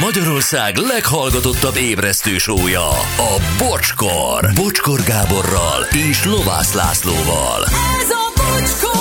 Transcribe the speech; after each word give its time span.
Magyarország 0.00 0.76
leghallgatottabb 0.76 1.76
ébresztő 1.76 2.38
sója, 2.38 2.88
a 3.16 3.40
Bocskor. 3.58 4.50
Bocskor 4.54 5.00
Gáborral 5.02 5.86
és 6.10 6.24
Lovász 6.24 6.72
Lászlóval. 6.74 7.64
Ez 8.00 8.10
a 8.10 8.32
bocskor! 8.36 8.98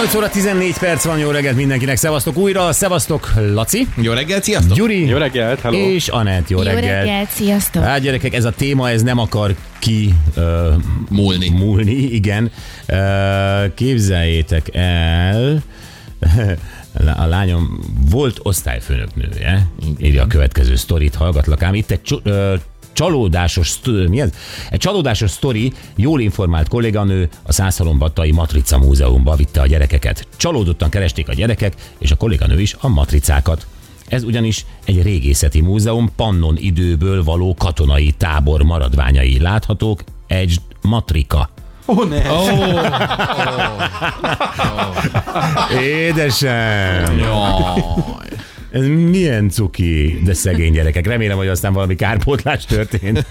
8 0.00 0.14
óra 0.14 0.28
14 0.28 0.78
perc 0.78 1.04
van, 1.04 1.18
jó 1.18 1.30
reggelt 1.30 1.56
mindenkinek, 1.56 1.96
szevasztok 1.96 2.36
újra, 2.36 2.72
szevasztok 2.72 3.32
Laci, 3.52 3.86
Jó 3.96 4.12
reggelt, 4.12 4.42
sziasztok! 4.44 4.76
Gyuri 4.76 5.06
Jó 5.06 5.16
reggelt, 5.16 5.60
hello. 5.60 5.76
és 5.76 6.08
Anett, 6.08 6.48
jó, 6.48 6.58
Jó 6.58 6.64
reggelt. 6.64 6.84
reggelt, 7.04 7.30
sziasztok! 7.30 7.82
Hát 7.84 8.00
gyerekek, 8.00 8.34
ez 8.34 8.44
a 8.44 8.50
téma, 8.50 8.90
ez 8.90 9.02
nem 9.02 9.18
akar 9.18 9.54
ki 9.78 10.14
uh, 10.36 10.44
Múlni. 11.08 11.48
múlni, 11.48 11.92
igen. 11.92 12.50
Uh, 12.88 13.74
képzeljétek 13.74 14.74
el, 14.74 15.62
a 17.16 17.24
lányom 17.24 17.80
volt 18.10 18.40
osztályfőnöknője, 18.42 19.68
írja 19.98 20.22
a 20.22 20.26
következő 20.26 20.76
sztorit, 20.76 21.14
hallgatlak 21.14 21.62
ám. 21.62 21.74
Itt 21.74 21.90
egy 21.90 22.02
cso- 22.02 22.26
ö, 22.26 22.54
csalódásos, 22.92 23.80
mi 24.08 24.20
ez? 24.20 24.30
Egy 24.70 24.78
csalódásos 24.78 25.30
sztori, 25.30 25.72
jól 25.96 26.20
informált 26.20 26.68
kolléganő 26.68 27.28
a 27.42 27.52
Szászalombattai 27.52 28.30
Matrica 28.30 28.78
Múzeumba 28.78 29.36
vitte 29.36 29.60
a 29.60 29.66
gyerekeket. 29.66 30.26
Csalódottan 30.36 30.90
keresték 30.90 31.28
a 31.28 31.34
gyerekek, 31.34 31.74
és 31.98 32.10
a 32.10 32.16
kolléganő 32.16 32.60
is 32.60 32.76
a 32.80 32.88
matricákat. 32.88 33.66
Ez 34.08 34.22
ugyanis 34.22 34.66
egy 34.84 35.02
régészeti 35.02 35.60
múzeum, 35.60 36.10
Pannon 36.16 36.56
időből 36.58 37.24
való 37.24 37.54
katonai 37.58 38.10
tábor 38.10 38.62
maradványai 38.62 39.38
láthatók, 39.38 40.04
egy 40.26 40.56
matrika. 40.82 41.50
Ó, 41.90 42.04
ne. 42.04 42.22
Édesem! 45.80 47.18
Jaj. 47.18 47.84
Ez 48.70 48.86
milyen 48.86 49.48
cuki, 49.48 50.20
de 50.24 50.34
szegény 50.34 50.72
gyerekek. 50.72 51.06
Remélem, 51.06 51.36
hogy 51.36 51.48
aztán 51.48 51.72
valami 51.72 51.94
kárpótlás 51.94 52.64
történt. 52.64 53.26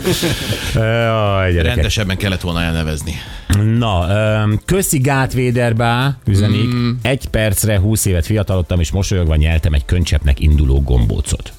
Jaj, 0.74 1.52
gyerekek. 1.52 1.76
Rendesebben 1.76 2.18
kellett 2.18 2.42
volna 2.42 2.62
elnevezni. 2.62 3.14
Na, 3.78 4.08
köszi 4.66 5.00
Gátvéderbá, 5.00 6.18
üzenik. 6.26 6.74
Mm. 6.74 6.90
Egy 7.02 7.28
percre 7.28 7.80
20 7.80 8.06
évet 8.06 8.26
fiatalodtam, 8.26 8.80
és 8.80 8.92
mosolyogva 8.92 9.36
nyeltem 9.36 9.74
egy 9.74 9.86
könycsepnek 9.86 10.40
induló 10.40 10.82
gombócot. 10.82 11.54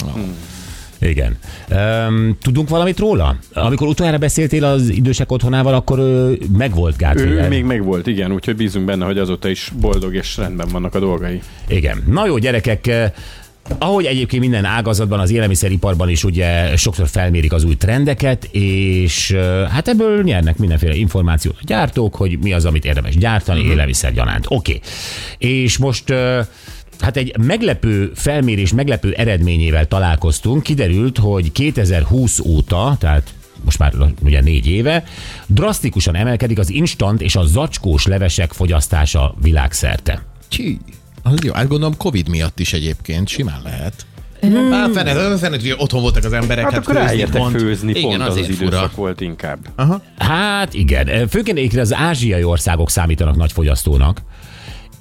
Igen. 1.01 1.37
Um, 1.71 2.37
tudunk 2.43 2.69
valamit 2.69 2.99
róla? 2.99 3.37
Amikor 3.53 3.89
utoljára 3.89 4.19
beszéltél 4.19 4.65
az 4.65 4.89
idősek 4.89 5.33
otthonával, 5.33 5.75
akkor 5.75 5.99
megvolt 6.57 6.97
Gát 6.97 7.21
Ő 7.21 7.49
még 7.49 7.65
megvolt, 7.65 8.07
igen, 8.07 8.33
úgyhogy 8.33 8.57
bízunk 8.57 8.85
benne, 8.85 9.05
hogy 9.05 9.19
azóta 9.19 9.49
is 9.49 9.73
boldog 9.81 10.15
és 10.15 10.37
rendben 10.37 10.69
vannak 10.73 10.95
a 10.95 10.99
dolgai. 10.99 11.41
Igen. 11.69 12.03
Na 12.07 12.27
jó, 12.27 12.39
gyerekek, 12.39 12.91
ahogy 13.79 14.05
egyébként 14.05 14.43
minden 14.43 14.65
ágazatban, 14.65 15.21
az 15.21 15.31
élelmiszeriparban 15.31 16.09
is 16.09 16.25
ugye 16.25 16.77
sokszor 16.77 17.09
felmérik 17.09 17.53
az 17.53 17.65
új 17.65 17.77
trendeket, 17.77 18.45
és 18.51 19.37
hát 19.71 19.89
ebből 19.89 20.23
nyernek 20.23 20.59
mindenféle 20.59 20.95
információt 20.95 21.57
a 21.61 21.65
gyártók, 21.65 22.15
hogy 22.15 22.39
mi 22.39 22.53
az, 22.53 22.65
amit 22.65 22.85
érdemes 22.85 23.17
gyártani, 23.17 23.59
uh-huh. 23.59 23.75
élelmiszer 23.75 24.13
gyanánt. 24.13 24.45
Oké. 24.49 24.75
Okay. 24.75 24.81
És 25.39 25.79
most 25.79 26.11
eh, 26.11 26.47
Hát 27.01 27.17
egy 27.17 27.37
meglepő 27.39 28.13
felmérés, 28.15 28.73
meglepő 28.73 29.13
eredményével 29.13 29.87
találkoztunk. 29.89 30.63
Kiderült, 30.63 31.19
hogy 31.19 31.53
2020 31.53 32.39
óta, 32.39 32.97
tehát 32.99 33.35
most 33.65 33.79
már 33.79 33.93
ugye 34.23 34.41
négy 34.41 34.67
éve, 34.67 35.05
drasztikusan 35.47 36.15
emelkedik 36.17 36.59
az 36.59 36.71
instant 36.71 37.21
és 37.23 37.37
a 37.37 37.47
zacskós 37.47 38.07
levesek 38.07 38.53
fogyasztása 38.53 39.35
világszerte. 39.43 40.23
Csí. 40.49 40.79
Az 41.23 41.39
jó, 41.45 41.53
hát 41.53 41.69
gondolom 41.69 41.97
Covid 41.97 42.29
miatt 42.29 42.61
is 42.61 42.73
egyébként, 42.73 43.29
simán 43.29 43.61
lehet. 43.65 44.07
Hát 44.71 44.93
fene, 44.93 45.37
fene, 45.37 45.57
hogy 45.57 45.75
otthon 45.79 46.01
voltak 46.01 46.25
az 46.25 46.33
emberek, 46.33 46.65
Hát, 46.65 46.73
hát, 46.73 46.83
akkor 46.89 47.09
főzni 47.09 47.25
pont. 47.39 47.61
főzni, 47.61 47.91
Igen, 47.91 48.03
pont 48.03 48.21
az 48.23 48.27
az 48.29 48.33
azért 48.33 48.49
időszak 48.49 48.73
fura. 48.73 48.91
volt 48.95 49.21
inkább. 49.21 49.59
Hát 50.19 50.75
igen, 50.75 51.29
főként 51.29 51.77
az 51.77 51.95
ázsiai 51.95 52.43
országok 52.45 52.91
számítanak 52.91 53.37
nagy 53.37 53.53
fogyasztónak, 53.53 54.23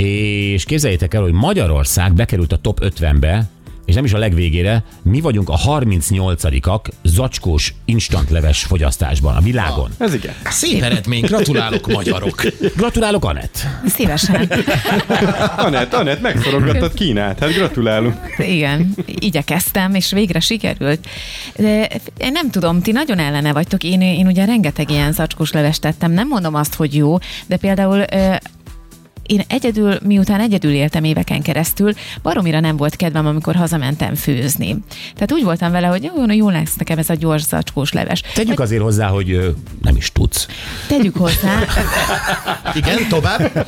és 0.05 0.63
képzeljétek 0.63 1.13
el, 1.13 1.21
hogy 1.21 1.31
Magyarország 1.31 2.13
bekerült 2.13 2.51
a 2.51 2.57
top 2.57 2.79
50-be, 2.81 3.49
és 3.85 3.95
nem 3.95 4.05
is 4.05 4.13
a 4.13 4.17
legvégére, 4.17 4.83
mi 5.01 5.21
vagyunk 5.21 5.49
a 5.49 5.57
38-ak 5.57 6.79
zacskós 7.03 7.73
instantleves 7.85 8.63
fogyasztásban 8.63 9.35
a 9.35 9.39
világon. 9.39 9.91
Ez 9.97 10.13
igen. 10.13 10.33
Szép 10.45 10.81
eredmény, 10.81 11.21
gratulálok 11.21 11.87
magyarok. 11.87 12.43
Gratulálok, 12.75 13.25
Anett! 13.25 13.65
Szívesen. 13.87 14.51
Anett, 15.57 15.93
Anett, 15.93 16.21
megforogattad 16.21 16.93
Kínát, 16.93 17.39
hát 17.39 17.53
gratulálunk. 17.53 18.15
Igen, 18.37 18.93
igyekeztem, 19.05 19.95
és 19.95 20.11
végre 20.11 20.39
sikerült. 20.39 21.07
De 21.55 21.87
én 22.17 22.31
nem 22.31 22.49
tudom, 22.49 22.81
ti 22.81 22.91
nagyon 22.91 23.19
ellene 23.19 23.53
vagytok. 23.53 23.83
Én, 23.83 24.01
én 24.01 24.27
ugye 24.27 24.45
rengeteg 24.45 24.89
ilyen 24.89 25.11
zacskós 25.11 25.51
levest 25.51 25.81
tettem. 25.81 26.11
Nem 26.11 26.27
mondom 26.27 26.55
azt, 26.55 26.75
hogy 26.75 26.95
jó, 26.95 27.17
de 27.47 27.57
például 27.57 28.05
én 29.29 29.41
egyedül, 29.47 29.97
miután 30.03 30.39
egyedül 30.39 30.71
éltem 30.71 31.03
éveken 31.03 31.41
keresztül, 31.41 31.93
baromira 32.21 32.59
nem 32.59 32.77
volt 32.77 32.95
kedvem, 32.95 33.25
amikor 33.25 33.55
hazamentem 33.55 34.15
főzni. 34.15 34.75
Tehát 35.13 35.31
úgy 35.31 35.43
voltam 35.43 35.71
vele, 35.71 35.87
hogy 35.87 36.03
jó, 36.03 36.31
jó 36.33 36.49
lesz 36.49 36.75
nekem 36.75 36.97
ez 36.97 37.09
a 37.09 37.13
gyors 37.13 37.43
zacskós 37.43 37.91
leves. 37.91 38.21
Tegyük 38.33 38.59
azért 38.59 38.81
hozzá, 38.81 39.07
hogy 39.07 39.31
ö, 39.31 39.49
nem 39.81 39.95
is 39.95 40.11
tudsz. 40.11 40.47
Tegyük 40.87 41.15
hozzá, 41.17 41.59
Igen, 42.75 43.07
tovább. 43.09 43.67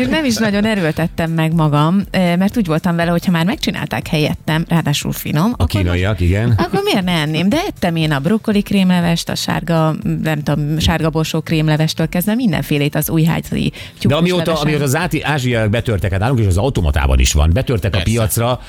Én 0.00 0.08
nem 0.08 0.24
is 0.24 0.36
nagyon 0.36 0.64
erőltettem 0.64 1.30
meg 1.30 1.52
magam, 1.54 2.02
mert 2.12 2.56
úgy 2.56 2.66
voltam 2.66 2.96
vele, 2.96 3.10
hogy 3.10 3.24
ha 3.24 3.30
már 3.30 3.44
megcsinálták 3.44 4.06
helyettem, 4.08 4.64
ráadásul 4.68 5.12
finom, 5.12 5.52
A 5.56 5.66
kínaiak, 5.66 6.20
igen. 6.20 6.50
akkor 6.56 6.80
miért 6.84 7.04
ne 7.04 7.12
enném? 7.12 7.48
De 7.48 7.56
ettem 7.66 7.96
én 7.96 8.12
a 8.12 8.18
brokkoli 8.18 8.62
krémlevest, 8.62 9.28
a 9.28 9.34
sárga, 9.34 9.94
nem 10.22 10.42
tudom, 10.42 10.78
sárga 10.78 11.10
borsó 11.10 11.40
krémlevestől 11.40 12.08
kezdve 12.08 12.34
mindenfélét 12.34 12.94
az 12.94 13.10
újházi 13.10 13.72
De 14.08 14.14
tyúkos 14.14 14.30
amióta, 14.30 14.44
levesen. 14.44 14.66
amióta 14.66 14.84
az 14.84 14.96
áti, 14.96 15.22
ázsiaiak 15.22 15.70
betörtek, 15.70 16.10
hát 16.10 16.20
nálunk 16.20 16.40
is 16.40 16.46
az 16.46 16.56
automatában 16.56 17.18
is 17.18 17.32
van, 17.32 17.50
betörtek 17.52 17.90
Persze. 17.90 18.06
a 18.06 18.12
piacra 18.12 18.60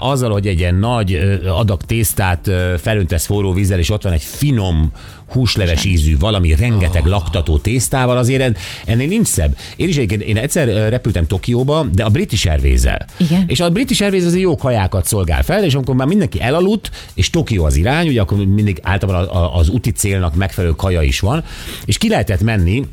azzal, 0.00 0.30
hogy 0.30 0.46
egy 0.46 0.58
ilyen 0.58 0.74
nagy 0.74 1.18
adag 1.46 1.82
tésztát 1.82 2.50
felöntesz 2.80 3.26
forró 3.26 3.52
vízzel, 3.52 3.78
és 3.78 3.90
ott 3.90 4.02
van 4.02 4.12
egy 4.12 4.22
finom 4.22 4.92
húsleves 5.32 5.84
ízű, 5.84 6.16
valami 6.18 6.54
rengeteg 6.54 7.02
Oh. 7.02 7.08
laktató 7.08 7.58
tésztával, 7.58 8.16
azért 8.16 8.42
en- 8.42 8.56
ennél 8.84 9.06
nincs 9.08 9.26
szebb. 9.26 9.56
Én 9.76 9.88
is 9.88 9.96
egyébként, 9.96 10.22
én 10.22 10.36
egyszer 10.36 10.88
repültem 10.90 11.26
Tokióba, 11.26 11.86
de 11.92 12.04
a 12.04 12.08
British 12.08 12.50
Airways-el. 12.50 13.06
Igen. 13.16 13.44
És 13.46 13.60
a 13.60 13.70
British 13.70 14.02
Airways 14.02 14.24
azért 14.24 14.42
jó 14.42 14.56
kajákat 14.56 15.06
szolgál 15.06 15.42
fel, 15.42 15.64
és 15.64 15.74
amikor 15.74 15.94
már 15.94 16.06
mindenki 16.06 16.40
elaludt, 16.40 16.90
és 17.14 17.30
Tokió 17.30 17.64
az 17.64 17.76
irány, 17.76 18.08
ugye 18.08 18.20
akkor 18.20 18.38
mindig 18.38 18.78
általában 18.82 19.50
az 19.52 19.68
úti 19.68 19.90
célnak 19.90 20.34
megfelelő 20.34 20.72
kaja 20.74 21.02
is 21.02 21.20
van, 21.20 21.44
és 21.84 21.98
ki 21.98 22.08
lehetett 22.08 22.40
menni 22.40 22.84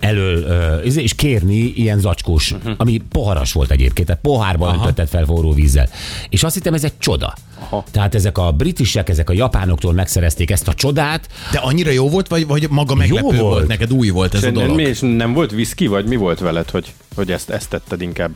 elől, 0.00 0.42
ö, 0.42 0.76
és 0.76 1.14
kérni 1.14 1.72
ilyen 1.76 1.98
zacskós, 1.98 2.52
uh-huh. 2.52 2.72
ami 2.76 3.02
poharas 3.08 3.52
volt 3.52 3.70
egyébként, 3.70 4.06
tehát 4.06 4.22
pohárban 4.22 4.74
öntötted 4.74 5.08
fel 5.08 5.24
forró 5.24 5.52
vízzel. 5.52 5.88
És 6.28 6.42
azt 6.42 6.54
hittem, 6.54 6.74
ez 6.74 6.84
egy 6.84 6.98
csoda. 6.98 7.34
Aha. 7.58 7.84
Tehát 7.90 8.14
ezek 8.14 8.38
a 8.38 8.52
britisek, 8.52 9.08
ezek 9.08 9.30
a 9.30 9.32
japánoktól 9.32 9.92
megszerezték 9.92 10.50
ezt 10.50 10.68
a 10.68 10.74
csodát. 10.74 11.28
De 11.52 11.58
annyira 11.58 11.90
jó 11.90 12.08
volt, 12.08 12.28
vagy, 12.28 12.46
vagy 12.46 12.66
maga 12.70 12.94
meglepő 12.94 13.22
volt. 13.22 13.38
volt. 13.38 13.66
Neked 13.66 13.92
új 13.92 14.08
volt 14.08 14.34
ez 14.34 14.42
a 14.42 14.46
És 14.46 14.52
dolog? 14.52 14.76
mi, 14.76 14.82
és 14.82 15.00
nem 15.00 15.32
volt 15.32 15.50
viszki, 15.50 15.86
vagy 15.86 16.06
mi 16.06 16.16
volt 16.16 16.38
veled, 16.38 16.70
hogy, 16.70 16.92
hogy 17.14 17.30
ezt, 17.30 17.50
ezt 17.50 17.68
tetted 17.68 18.00
inkább? 18.00 18.30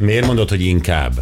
Miért 0.00 0.26
mondod, 0.26 0.48
hogy 0.48 0.64
inkább? 0.64 1.12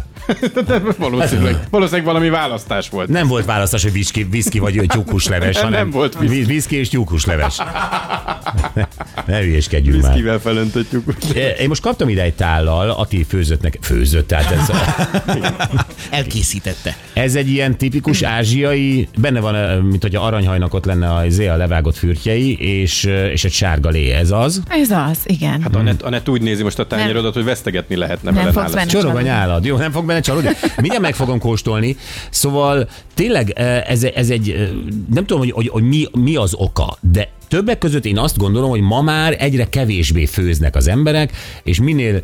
Valószínűleg, 0.97 1.55
valószínűleg 1.69 2.05
valami 2.05 2.29
választás 2.29 2.89
volt. 2.89 3.09
Nem 3.09 3.27
volt 3.27 3.45
választás, 3.45 3.83
hogy 3.83 3.91
viszki, 3.91 4.23
viszki 4.23 4.59
vagy 4.59 4.83
tyúkhúsleves, 4.87 5.55
Nem 5.55 5.63
hanem 5.63 5.89
volt 5.89 6.19
viszki. 6.19 6.35
vi- 6.35 6.45
viszki 6.45 6.75
és 6.75 6.89
tyúkhúsleves. 6.89 7.57
Ne, 8.73 8.87
ne 9.25 9.39
hülyéskedjünk 9.39 10.01
már. 10.01 10.11
Viszkivel 10.11 10.39
felöntöttük. 10.39 11.03
Én 11.59 11.67
most 11.67 11.81
kaptam 11.81 12.09
ide 12.09 12.21
egy 12.21 12.33
tállal, 12.33 12.89
Ati 12.89 13.23
főzött 13.23 13.61
nekem. 13.61 13.81
Főzött, 13.81 14.27
tehát 14.27 14.51
ez, 14.51 14.69
Elkészítette. 16.09 16.95
ez 17.13 17.35
egy 17.35 17.49
ilyen 17.49 17.77
tipikus 17.77 18.21
ázsiai, 18.21 19.07
benne 19.17 19.39
van, 19.39 19.81
mint 19.83 20.01
hogy 20.01 20.15
a 20.15 20.25
aranyhajnak 20.25 20.73
ott 20.73 20.85
lenne 20.85 21.13
a, 21.13 21.25
izé, 21.25 21.47
a 21.47 21.55
levágott 21.55 21.97
fürtjei, 21.97 22.57
és, 22.59 23.03
és 23.31 23.43
egy 23.43 23.51
sárga 23.51 23.89
lé, 23.89 24.11
ez 24.11 24.31
az. 24.31 24.61
Ez 24.69 24.91
az, 24.91 25.17
igen. 25.25 25.61
Hát 25.61 25.75
Anett, 25.75 26.01
Anett 26.01 26.29
úgy 26.29 26.41
nézi 26.41 26.63
most 26.63 26.79
a 26.79 26.87
tányérodat, 26.87 27.33
hogy 27.33 27.43
vesztegetni 27.43 27.95
lehetne 27.95 28.31
Nem 28.31 28.43
vele 28.43 28.51
benne 28.73 28.85
Csorog 28.85 29.15
a 29.15 29.21
nyálad. 29.21 29.65
Jó, 29.65 29.77
nem 29.77 29.91
fog 29.91 30.05
benne 30.05 30.19
csalódni? 30.19 30.49
Mindjárt 30.75 31.01
meg 31.01 31.15
fogom 31.15 31.39
kóstolni. 31.39 31.97
Szóval 32.29 32.89
tényleg 33.13 33.49
eh, 33.49 33.81
ez, 33.89 34.03
ez 34.03 34.29
egy, 34.29 34.49
eh, 34.49 34.69
nem 35.13 35.25
tudom, 35.25 35.39
hogy, 35.39 35.51
hogy, 35.51 35.67
hogy 35.67 35.83
mi, 35.83 36.05
mi 36.11 36.35
az 36.35 36.53
oka, 36.57 36.97
de 37.11 37.29
Többek 37.49 37.77
között 37.77 38.05
én 38.05 38.17
azt 38.17 38.37
gondolom, 38.37 38.69
hogy 38.69 38.81
ma 38.81 39.01
már 39.01 39.35
egyre 39.39 39.69
kevésbé 39.69 40.25
főznek 40.25 40.75
az 40.75 40.87
emberek, 40.87 41.31
és 41.63 41.79
minél 41.81 42.21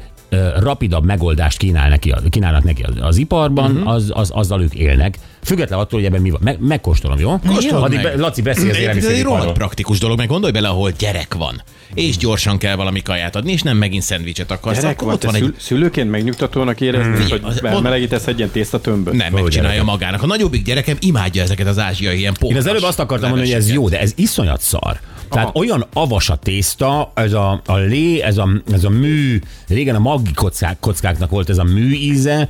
rapidabb 0.59 1.05
megoldást 1.05 1.57
kínál 1.57 1.89
neki, 1.89 2.13
kínálnak 2.29 2.63
neki 2.63 2.81
az, 2.83 2.93
az 2.99 3.17
iparban, 3.17 3.69
Mhm. 3.71 3.77
uh-huh. 3.79 3.93
az, 3.93 4.11
az, 4.13 4.29
azzal 4.33 4.61
ők 4.61 4.73
élnek. 4.73 5.17
Független 5.43 5.79
attól, 5.79 5.99
hogy 5.99 6.07
ebben 6.07 6.21
mi 6.21 6.29
van. 6.29 6.39
Meg, 6.43 6.57
megkóstolom, 6.59 7.19
jó? 7.19 7.39
Kóstold 7.47 7.83
Addig 7.83 8.01
meg. 8.01 8.15
be, 8.15 8.21
Laci 8.21 8.41
beszél 8.41 8.69
az 8.69 8.75
Ez 8.97 9.05
egy 9.05 9.21
rohadt 9.23 9.51
praktikus 9.51 9.99
dolog, 9.99 10.17
meg 10.17 10.27
gondolj 10.27 10.51
bele, 10.51 10.67
ahol 10.67 10.91
gyerek 10.91 11.33
van. 11.33 11.61
És 11.93 12.17
gyorsan 12.17 12.57
kell 12.57 12.75
valami 12.75 13.01
kaját 13.01 13.35
adni, 13.35 13.51
és 13.51 13.61
nem 13.61 13.77
megint 13.77 14.03
szendvicset 14.03 14.51
akarsz. 14.51 14.79
Gyerek 14.81 14.91
akkor 14.95 15.05
van, 15.07 15.15
ott 15.15 15.23
van 15.23 15.35
egy... 15.35 15.41
szül- 15.41 15.61
szülőként 15.61 16.09
megnyugtatónak 16.09 16.81
érezni, 16.81 17.11
Hmm. 17.13 17.29
hogy 17.29 17.41
Az- 17.43 17.81
melegítesz 17.81 18.27
egy 18.27 18.37
ilyen 18.37 18.49
tésztatömböt? 18.49 19.13
Nem, 19.13 19.33
megcsinálja 19.33 19.83
magának. 19.83 20.23
A 20.23 20.25
nagyobbik 20.25 20.63
gyerekem 20.63 20.97
imádja 20.99 21.43
ezeket 21.43 21.67
az 21.67 21.79
ázsiai 21.79 22.17
ilyen 22.17 22.35
Én 22.41 22.57
az 22.57 22.67
előbb 22.67 22.83
azt 22.83 22.99
akartam 22.99 23.29
mondani, 23.29 23.51
hogy 23.51 23.59
ez 23.61 23.71
jó, 23.71 23.89
de 23.89 23.99
ez 23.99 24.11
iszonyat 24.15 24.61
szar. 24.61 24.99
Tehát 25.29 25.47
Aha. 25.47 25.59
olyan 25.59 25.85
avas 25.93 26.29
a 26.29 26.35
tészta, 26.35 27.11
ez 27.15 27.33
a, 27.33 27.61
a 27.65 27.75
lé, 27.75 28.21
ez 28.21 28.37
a, 28.37 28.49
ez 28.71 28.83
a 28.83 28.89
mű, 28.89 29.41
régen 29.67 29.95
a 29.95 29.99
maggi 29.99 30.33
kockák, 30.33 30.77
kockáknak 30.79 31.29
volt 31.29 31.49
ez 31.49 31.57
a 31.57 31.63
mű 31.63 31.93
íze, 31.93 32.49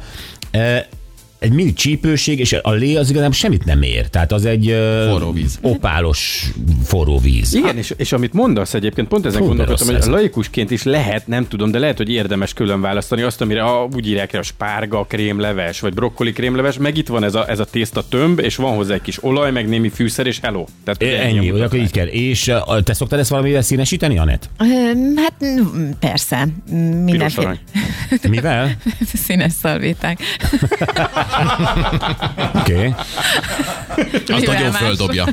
e, 0.51 0.87
egy 1.39 1.51
mű 1.51 1.73
csípőség, 1.73 2.39
és 2.39 2.55
a 2.61 2.71
lé 2.71 2.95
az 2.95 3.09
igazából 3.09 3.33
semmit 3.33 3.65
nem 3.65 3.81
ér. 3.81 4.07
Tehát 4.07 4.31
az 4.31 4.45
egy 4.45 4.75
Forró 5.09 5.31
víz. 5.31 5.57
opálos 5.61 6.51
forró 6.83 7.19
víz. 7.19 7.53
Igen, 7.53 7.77
és, 7.77 7.93
és 7.97 8.11
amit 8.11 8.33
mondasz 8.33 8.73
egyébként, 8.73 9.07
pont 9.07 9.25
ezen 9.25 9.39
Fú, 9.41 9.47
gondolkodtam, 9.47 9.87
hogy 9.87 9.95
ez. 9.95 10.07
laikusként 10.07 10.71
is 10.71 10.83
lehet, 10.83 11.27
nem 11.27 11.47
tudom, 11.47 11.71
de 11.71 11.79
lehet, 11.79 11.97
hogy 11.97 12.09
érdemes 12.09 12.53
külön 12.53 12.81
választani 12.81 13.21
azt, 13.21 13.41
amire 13.41 13.63
a, 13.63 13.87
úgy 13.95 14.07
írják 14.07 14.31
rá, 14.31 14.39
a 14.39 14.43
spárga 14.43 15.03
krémleves, 15.03 15.79
vagy 15.79 15.93
brokkoli 15.93 16.31
krémleves, 16.31 16.77
meg 16.77 16.97
itt 16.97 17.07
van 17.07 17.23
ez 17.23 17.35
a, 17.35 17.49
ez 17.49 17.59
a 17.59 17.65
tészta 17.65 18.03
tömb, 18.09 18.39
és 18.39 18.55
van 18.55 18.75
hozzá 18.75 18.93
egy 18.93 19.01
kis 19.01 19.23
olaj, 19.23 19.51
meg 19.51 19.67
némi 19.67 19.89
fűszer, 19.89 20.27
és 20.27 20.39
hello. 20.41 20.65
Tehát 20.83 21.01
É, 21.01 21.27
Ennyi, 21.27 21.49
a 21.49 21.51
hogy 21.51 21.61
akkor 21.61 21.79
így 21.79 21.91
kell. 21.91 22.07
És 22.07 22.47
ö, 22.47 22.59
te 22.83 22.93
szoktad 22.93 23.19
ezt 23.19 23.29
valamivel 23.29 23.61
színesíteni, 23.61 24.17
Anett? 24.17 24.49
Hát 25.15 25.33
persze, 25.99 26.47
mindenféle. 27.03 27.59
Mivel? 28.29 28.77
színes 29.25 29.51
szalvéták. 29.61 30.19
Oké. 32.55 32.73
Okay. 32.73 32.93
Azt 34.27 34.45
nagyon 34.45 34.71
földobja. 34.71 35.25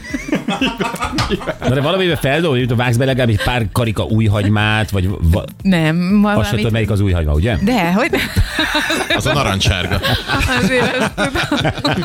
Na 1.61 1.75
de 1.75 1.81
valamivel 1.81 2.17
feldobod, 2.17 2.59
hogy 2.59 2.77
vágsz 2.77 2.97
be 2.97 3.05
legalább 3.05 3.29
egy 3.29 3.43
pár 3.45 3.67
karika 3.73 4.03
új 4.05 4.25
hagymát, 4.27 4.91
vagy 4.91 5.09
va- 5.21 5.49
Nem, 5.63 5.97
ma 5.97 6.33
azt 6.33 6.49
sem 6.49 6.57
tudod, 6.57 6.73
melyik 6.73 6.91
az 6.91 7.01
új 7.01 7.13
hagyma, 7.13 7.33
ugye? 7.33 7.57
De, 7.61 7.93
hogy 7.93 8.11
nem. 8.11 8.21
Az 9.17 9.27
a 9.27 9.33
narancssárga. 9.33 10.01
Azért 10.63 10.97
ezt 10.97 11.13
tudom. 11.15 12.05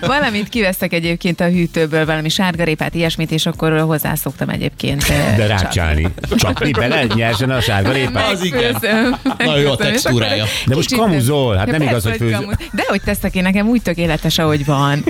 Valamit 0.00 0.48
kiveszek 0.48 0.92
egyébként 0.92 1.40
a 1.40 1.44
hűtőből, 1.44 2.04
valami 2.06 2.28
sárgarépát, 2.28 2.94
ilyesmit, 2.94 3.30
és 3.30 3.46
akkor 3.46 3.80
hozzászoktam 3.80 4.48
egyébként. 4.48 5.02
eh, 5.08 5.36
De 5.36 5.46
rácsálni. 5.46 6.08
Csapni 6.36 6.70
bele 6.70 7.04
nyersen 7.14 7.50
a 7.50 7.60
sárga 7.60 7.92
répát? 7.92 8.32
Az 8.32 8.44
igen. 8.44 8.62
Megfőzöm, 8.72 9.16
Na 9.38 9.56
jó 9.56 9.70
a 9.70 9.76
textúrája. 9.76 10.44
De 10.66 10.74
most 10.74 10.96
kamuzol, 10.96 11.56
hát 11.56 11.70
nem 11.70 11.82
igaz, 11.82 12.02
hogy 12.04 12.16
főz-. 12.16 12.46
De 12.76 12.84
hogy 12.88 13.02
teszek 13.02 13.34
én, 13.34 13.42
nekem 13.42 13.68
úgy 13.68 13.82
tökéletes, 13.82 14.38
ahogy 14.38 14.64
van. 14.64 15.04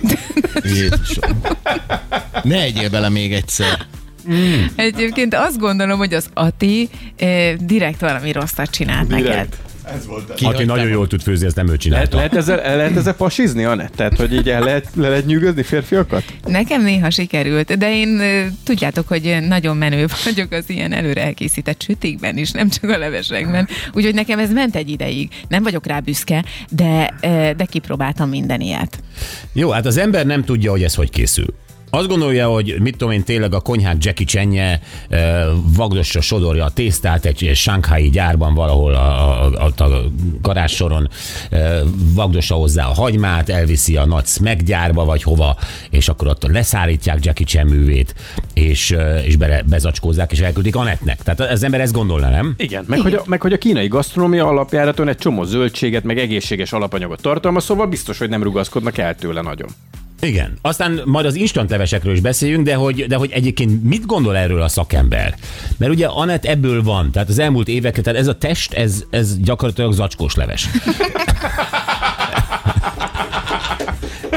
Jézusom. 0.63 1.41
Ne 2.43 2.61
egyél 2.61 2.91
bele 2.91 3.09
még 3.09 3.33
egyszer. 3.33 3.87
Egyébként 4.77 5.35
azt 5.35 5.59
gondolom, 5.59 5.99
hogy 5.99 6.15
az 6.15 6.29
Ati 6.35 6.89
eh, 7.17 7.55
direkt 7.59 8.01
valami 8.01 8.33
rosszat 8.33 8.71
csinált 8.71 9.09
neked. 9.09 9.49
Direkt. 9.87 10.43
Aki 10.43 10.65
nagyon 10.65 10.89
jól 10.89 11.07
tud 11.07 11.23
főzni, 11.23 11.47
ezt 11.47 11.57
nem 11.57 11.65
ő 11.65 11.69
Lehet, 11.69 11.83
csinálta. 11.83 12.17
lehet, 12.17 12.35
ezzel, 12.37 12.61
el 12.61 12.77
lehet 12.77 12.97
ezzel 12.97 13.15
pasizni, 13.15 13.65
Anett? 13.65 13.93
Tehát, 13.97 14.17
hogy 14.17 14.33
így 14.33 14.49
el 14.49 14.63
lehet, 14.63 14.89
le 14.95 15.09
lehet 15.09 15.27
nyűgözni 15.27 15.63
férfiakat? 15.63 16.25
Nekem 16.45 16.83
néha 16.83 17.11
sikerült, 17.11 17.79
de 17.79 17.97
én 17.97 18.21
tudjátok, 18.65 19.09
hogy 19.09 19.37
nagyon 19.49 19.77
menő 19.77 20.07
vagyok 20.25 20.53
az 20.53 20.65
ilyen 20.71 20.93
előre 20.93 21.23
elkészített 21.25 21.83
sütikben 21.83 22.37
is, 22.37 22.51
nem 22.51 22.69
csak 22.69 22.91
a 22.91 22.99
levesekben. 22.99 23.69
Úgyhogy 23.93 24.15
nekem 24.15 24.39
ez 24.39 24.53
ment 24.53 24.77
egy 24.77 24.89
ideig. 24.89 25.29
Nem 25.49 25.63
vagyok 25.63 25.87
rá 25.87 25.99
büszke, 26.01 26.45
de, 26.71 27.15
de 27.57 27.65
kipróbáltam 27.71 28.29
minden 28.29 28.61
ilyet. 28.61 29.03
Jó, 29.53 29.71
hát 29.71 29.87
az 29.87 29.97
ember 29.97 30.27
nem 30.27 30.45
tudja, 30.45 30.71
hogy 30.71 30.83
ez 30.83 30.95
hogy 30.95 31.11
készül. 31.11 31.55
Azt 31.97 32.09
gondolja, 32.09 32.49
hogy 32.49 32.77
mit 32.81 32.97
tudom 32.97 33.13
én, 33.13 33.23
tényleg 33.23 33.55
a 33.55 33.61
konyhát 33.61 34.05
Jackie 34.05 34.27
Chenje 34.27 34.81
vagdosra 35.77 36.21
sodorja 36.21 36.65
a 36.65 36.71
tésztát 36.71 37.25
egy 37.25 37.51
sánkhái 37.55 38.11
gyárban 38.11 38.55
valahol 38.55 38.95
a, 38.95 39.45
a, 39.45 39.73
a, 39.77 39.83
a 39.83 39.89
garázsoron, 40.43 41.09
vagdossa 42.15 42.55
hozzá 42.55 42.87
a 42.87 42.93
hagymát, 42.93 43.49
elviszi 43.49 43.97
a 43.97 44.07
nagy 44.07 44.27
Smack 44.27 44.63
gyárba 44.63 45.05
vagy 45.05 45.23
hova, 45.23 45.57
és 45.91 46.09
akkor 46.09 46.29
ott 46.29 46.47
leszállítják 46.47 47.25
Jackie 47.25 47.47
Chan 47.47 47.67
művét, 47.67 48.15
és, 48.55 48.97
és 49.25 49.37
bele, 49.37 49.63
bezacskózzák, 49.63 50.33
és 50.33 50.39
elküldik 50.39 50.77
Anettnek. 50.77 51.23
Tehát 51.23 51.41
az 51.53 51.63
ember 51.63 51.81
ezt 51.81 51.93
gondolna, 51.93 52.29
nem? 52.29 52.55
Igen, 52.57 52.85
meg 52.87 53.01
hogy, 53.01 53.15
a, 53.15 53.23
meg 53.27 53.41
hogy 53.41 53.53
a 53.53 53.59
kínai 53.59 53.89
gasztronómia 53.89 54.47
alapjáraton 54.47 55.09
egy 55.09 55.19
csomó 55.19 55.45
zöldséget, 55.45 56.05
meg 56.05 56.19
egészséges 56.19 56.73
alapanyagot 56.73 57.21
tartalmaz, 57.21 57.65
szóval 57.65 57.87
biztos, 57.87 58.19
hogy 58.19 58.29
nem 58.29 58.43
rugaszkodnak 58.43 58.99
el 58.99 59.15
tőle 59.15 59.41
nagyon. 59.41 59.69
Igen. 60.21 60.59
Aztán 60.63 61.01
majd 61.05 61.27
az 61.27 61.35
instant 61.35 61.71
levesekről 61.71 62.13
is 62.13 62.21
beszéljünk, 62.21 62.65
de 62.65 62.75
hogy, 62.75 63.07
de 63.07 63.17
hogy 63.17 63.31
egyébként 63.33 63.85
mit 63.85 64.07
gondol 64.07 64.37
erről 64.37 64.63
a 64.63 64.69
szakember? 64.69 65.35
Mert 65.77 65.93
ugye 65.93 66.07
Anett 66.07 66.45
ebből 66.45 66.83
van, 66.83 67.11
tehát 67.11 67.29
az 67.29 67.39
elmúlt 67.39 67.69
évekre, 67.69 68.03
tehát 68.03 68.19
ez 68.19 68.27
a 68.27 68.35
test, 68.35 68.73
ez, 68.73 69.05
ez 69.11 69.39
gyakorlatilag 69.39 69.93
zacskós 69.93 70.35
leves. 70.35 70.69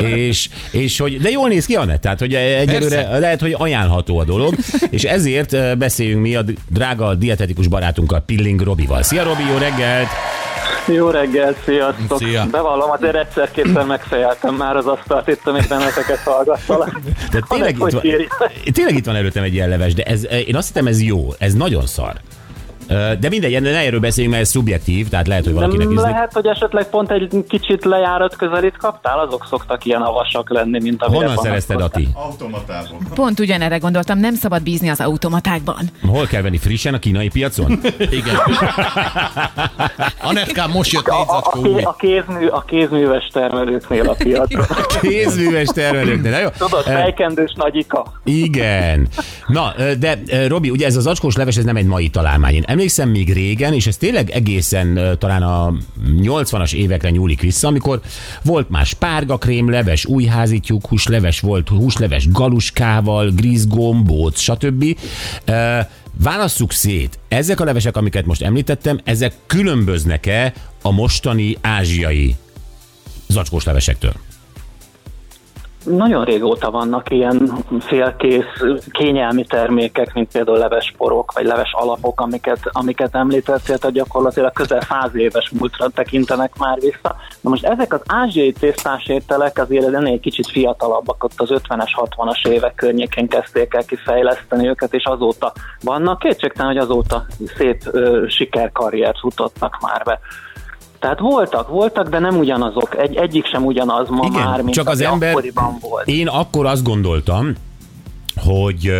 és, 0.01 0.49
és 0.71 0.99
hogy, 0.99 1.21
de 1.21 1.29
jól 1.29 1.47
néz 1.47 1.65
ki 1.65 1.75
Anett, 1.75 2.01
tehát 2.01 2.19
hogy 2.19 2.33
egyelőre 2.33 2.95
Persze. 2.95 3.19
lehet, 3.19 3.39
hogy 3.39 3.55
ajánlható 3.57 4.19
a 4.19 4.23
dolog, 4.23 4.55
és 4.89 5.03
ezért 5.03 5.77
beszéljünk 5.77 6.21
mi 6.21 6.35
a 6.35 6.43
drága 6.69 7.15
dietetikus 7.15 7.67
barátunkkal, 7.67 8.19
Pilling 8.19 8.61
Robival. 8.61 9.03
Szia 9.03 9.23
Robi, 9.23 9.43
jó 9.51 9.57
reggelt! 9.57 10.07
Jó 10.93 11.09
reggelt, 11.09 11.57
sziasztok! 11.65 12.17
Szia. 12.17 12.45
Bevallom, 12.51 12.89
azért 12.91 13.15
egyszer-kétszer 13.15 13.85
megfejeltem 13.85 14.55
már 14.55 14.75
az 14.75 14.85
asztalt, 14.85 15.27
itt, 15.27 15.47
amit 15.47 15.67
benneteket 15.67 16.17
hallgattalak. 16.17 16.99
De 17.31 17.39
tényleg 17.49 17.71
itt, 17.71 17.77
van, 17.77 18.01
tényleg 18.73 18.95
itt 18.95 19.05
van 19.05 19.15
előttem 19.15 19.43
egy 19.43 19.53
ilyen 19.53 19.69
leves, 19.69 19.93
de 19.93 20.03
ez, 20.03 20.27
én 20.47 20.55
azt 20.55 20.67
hittem 20.67 20.87
ez 20.87 21.01
jó, 21.01 21.27
ez 21.37 21.53
nagyon 21.53 21.85
szar. 21.85 22.13
De 23.19 23.29
mindegy, 23.29 23.61
ne 23.61 23.69
erről 23.69 23.99
beszéljünk, 23.99 24.35
mert 24.35 24.45
ez 24.45 24.51
szubjektív, 24.51 25.09
tehát 25.09 25.27
lehet, 25.27 25.43
hogy 25.43 25.53
valakinek 25.53 25.87
Nem 25.87 25.95
ízlik. 25.95 26.11
lehet, 26.11 26.33
hogy 26.33 26.45
esetleg 26.45 26.89
pont 26.89 27.11
egy 27.11 27.45
kicsit 27.47 27.85
lejárat 27.85 28.35
közelít 28.35 28.77
kaptál? 28.77 29.19
Azok 29.19 29.45
szoktak 29.49 29.85
ilyen 29.85 30.01
avasak 30.01 30.49
lenni, 30.49 30.79
mint 30.81 31.03
amire 31.03 31.25
Honnan 31.25 31.43
szerezted, 31.43 31.81
Ati? 31.81 32.07
Automatából. 32.13 32.97
Pont 33.13 33.39
ugyanerre 33.39 33.77
gondoltam, 33.77 34.19
nem 34.19 34.33
szabad 34.33 34.63
bízni 34.63 34.89
az 34.89 34.99
automatákban. 35.01 35.89
Hol 36.07 36.25
kell 36.25 36.41
venni 36.41 36.57
frissen 36.57 36.93
a 36.93 36.99
kínai 36.99 37.27
piacon? 37.29 37.71
Igen. 38.19 38.35
Anetkám, 40.21 40.71
most 40.71 40.91
jött 40.91 41.05
négy 41.07 41.15
A, 41.15 41.21
a, 41.21 41.25
zacskó 41.33 41.73
új. 41.73 41.81
a, 41.81 41.95
kézmű, 41.99 42.47
a 42.47 42.63
kézműves 42.67 43.27
termelőknél 43.33 44.09
a 44.09 44.13
piacon. 44.13 44.65
Kézműves 45.01 45.67
termelők, 45.67 46.21
de 46.21 46.29
na 46.29 46.39
jó. 46.39 46.47
Tudod, 46.57 46.83
fejkendős 46.83 47.53
nagyika. 47.55 48.13
Igen. 48.23 49.07
Na, 49.47 49.73
de 49.99 50.19
Robi, 50.47 50.69
ugye 50.69 50.85
ez 50.85 50.95
az 50.95 51.07
acskós 51.07 51.35
leves, 51.35 51.57
ez 51.57 51.63
nem 51.63 51.75
egy 51.75 51.85
mai 51.85 52.09
találmány. 52.09 52.53
Én 52.53 52.63
emlékszem 52.79 53.09
még 53.09 53.33
régen, 53.33 53.73
és 53.73 53.87
ez 53.87 53.97
tényleg 53.97 54.29
egészen 54.29 55.17
talán 55.17 55.43
a 55.43 55.73
80-as 56.21 56.73
évekre 56.73 57.09
nyúlik 57.09 57.41
vissza, 57.41 57.67
amikor 57.67 58.01
volt 58.43 58.69
már 58.69 58.85
spárga 58.85 59.37
krém 59.37 59.69
leves, 59.69 60.05
újházi 60.05 60.59
tyúkhús 60.59 61.07
leves, 61.07 61.39
volt 61.39 61.69
húsleves 61.69 62.31
galuskával, 62.31 63.29
grízgombóc, 63.29 64.39
stb. 64.39 64.97
Válasszuk 66.23 66.71
szét, 66.71 67.19
ezek 67.27 67.59
a 67.59 67.63
levesek, 67.63 67.97
amiket 67.97 68.25
most 68.25 68.41
említettem, 68.41 68.99
ezek 69.03 69.33
különböznek-e 69.45 70.53
a 70.81 70.91
mostani 70.91 71.57
ázsiai 71.61 72.35
zacskós 73.27 73.63
levesektől? 73.63 74.13
Nagyon 75.85 76.23
régóta 76.23 76.71
vannak 76.71 77.11
ilyen 77.11 77.51
félkész, 77.79 78.63
kényelmi 78.91 79.43
termékek, 79.43 80.13
mint 80.13 80.31
például 80.31 80.57
levesporok, 80.57 81.31
vagy 81.31 81.45
leves 81.45 81.71
alapok, 81.73 82.21
amiket, 82.21 82.59
amiket 82.63 83.15
említettél, 83.15 83.77
tehát 83.77 83.95
gyakorlatilag 83.95 84.51
közel 84.53 84.81
száz 84.81 85.15
éves 85.15 85.49
múltra 85.49 85.89
tekintenek 85.89 86.57
már 86.57 86.79
vissza. 86.79 87.15
Na 87.41 87.49
most 87.49 87.65
ezek 87.65 87.93
az 87.93 88.01
ázsiai 88.05 88.51
tésztás 88.51 89.07
ételek 89.07 89.57
azért 89.57 89.93
ennél 89.93 90.13
egy 90.13 90.19
kicsit 90.19 90.47
fiatalabbak, 90.47 91.23
ott 91.23 91.41
az 91.41 91.49
50-es, 91.51 91.89
60-as 91.95 92.47
évek 92.47 92.75
környékén 92.75 93.27
kezdték 93.27 93.73
el 93.73 93.85
kifejleszteni 93.85 94.67
őket, 94.67 94.93
és 94.93 95.03
azóta 95.03 95.53
vannak. 95.83 96.19
Kétségtelen, 96.19 96.71
hogy 96.73 96.81
azóta 96.81 97.25
szép 97.57 97.81
ö, 97.91 98.25
sikerkarriert 98.27 99.19
futottak 99.19 99.77
már 99.81 100.03
be. 100.03 100.19
Tehát 100.99 101.19
voltak, 101.19 101.67
voltak, 101.67 102.09
de 102.09 102.19
nem 102.19 102.37
ugyanazok. 102.37 102.97
Egy, 102.97 103.15
egyik 103.15 103.45
sem 103.45 103.65
ugyanaz 103.65 104.09
ma 104.09 104.25
Igen, 104.25 104.43
már, 104.43 104.61
mint 104.61 104.75
csak 104.75 104.87
az 104.87 105.01
ember, 105.01 105.29
akkoriban 105.29 105.77
volt. 105.81 106.07
én 106.07 106.27
akkor 106.27 106.65
azt 106.65 106.83
gondoltam, 106.83 107.53
hogy 108.35 108.91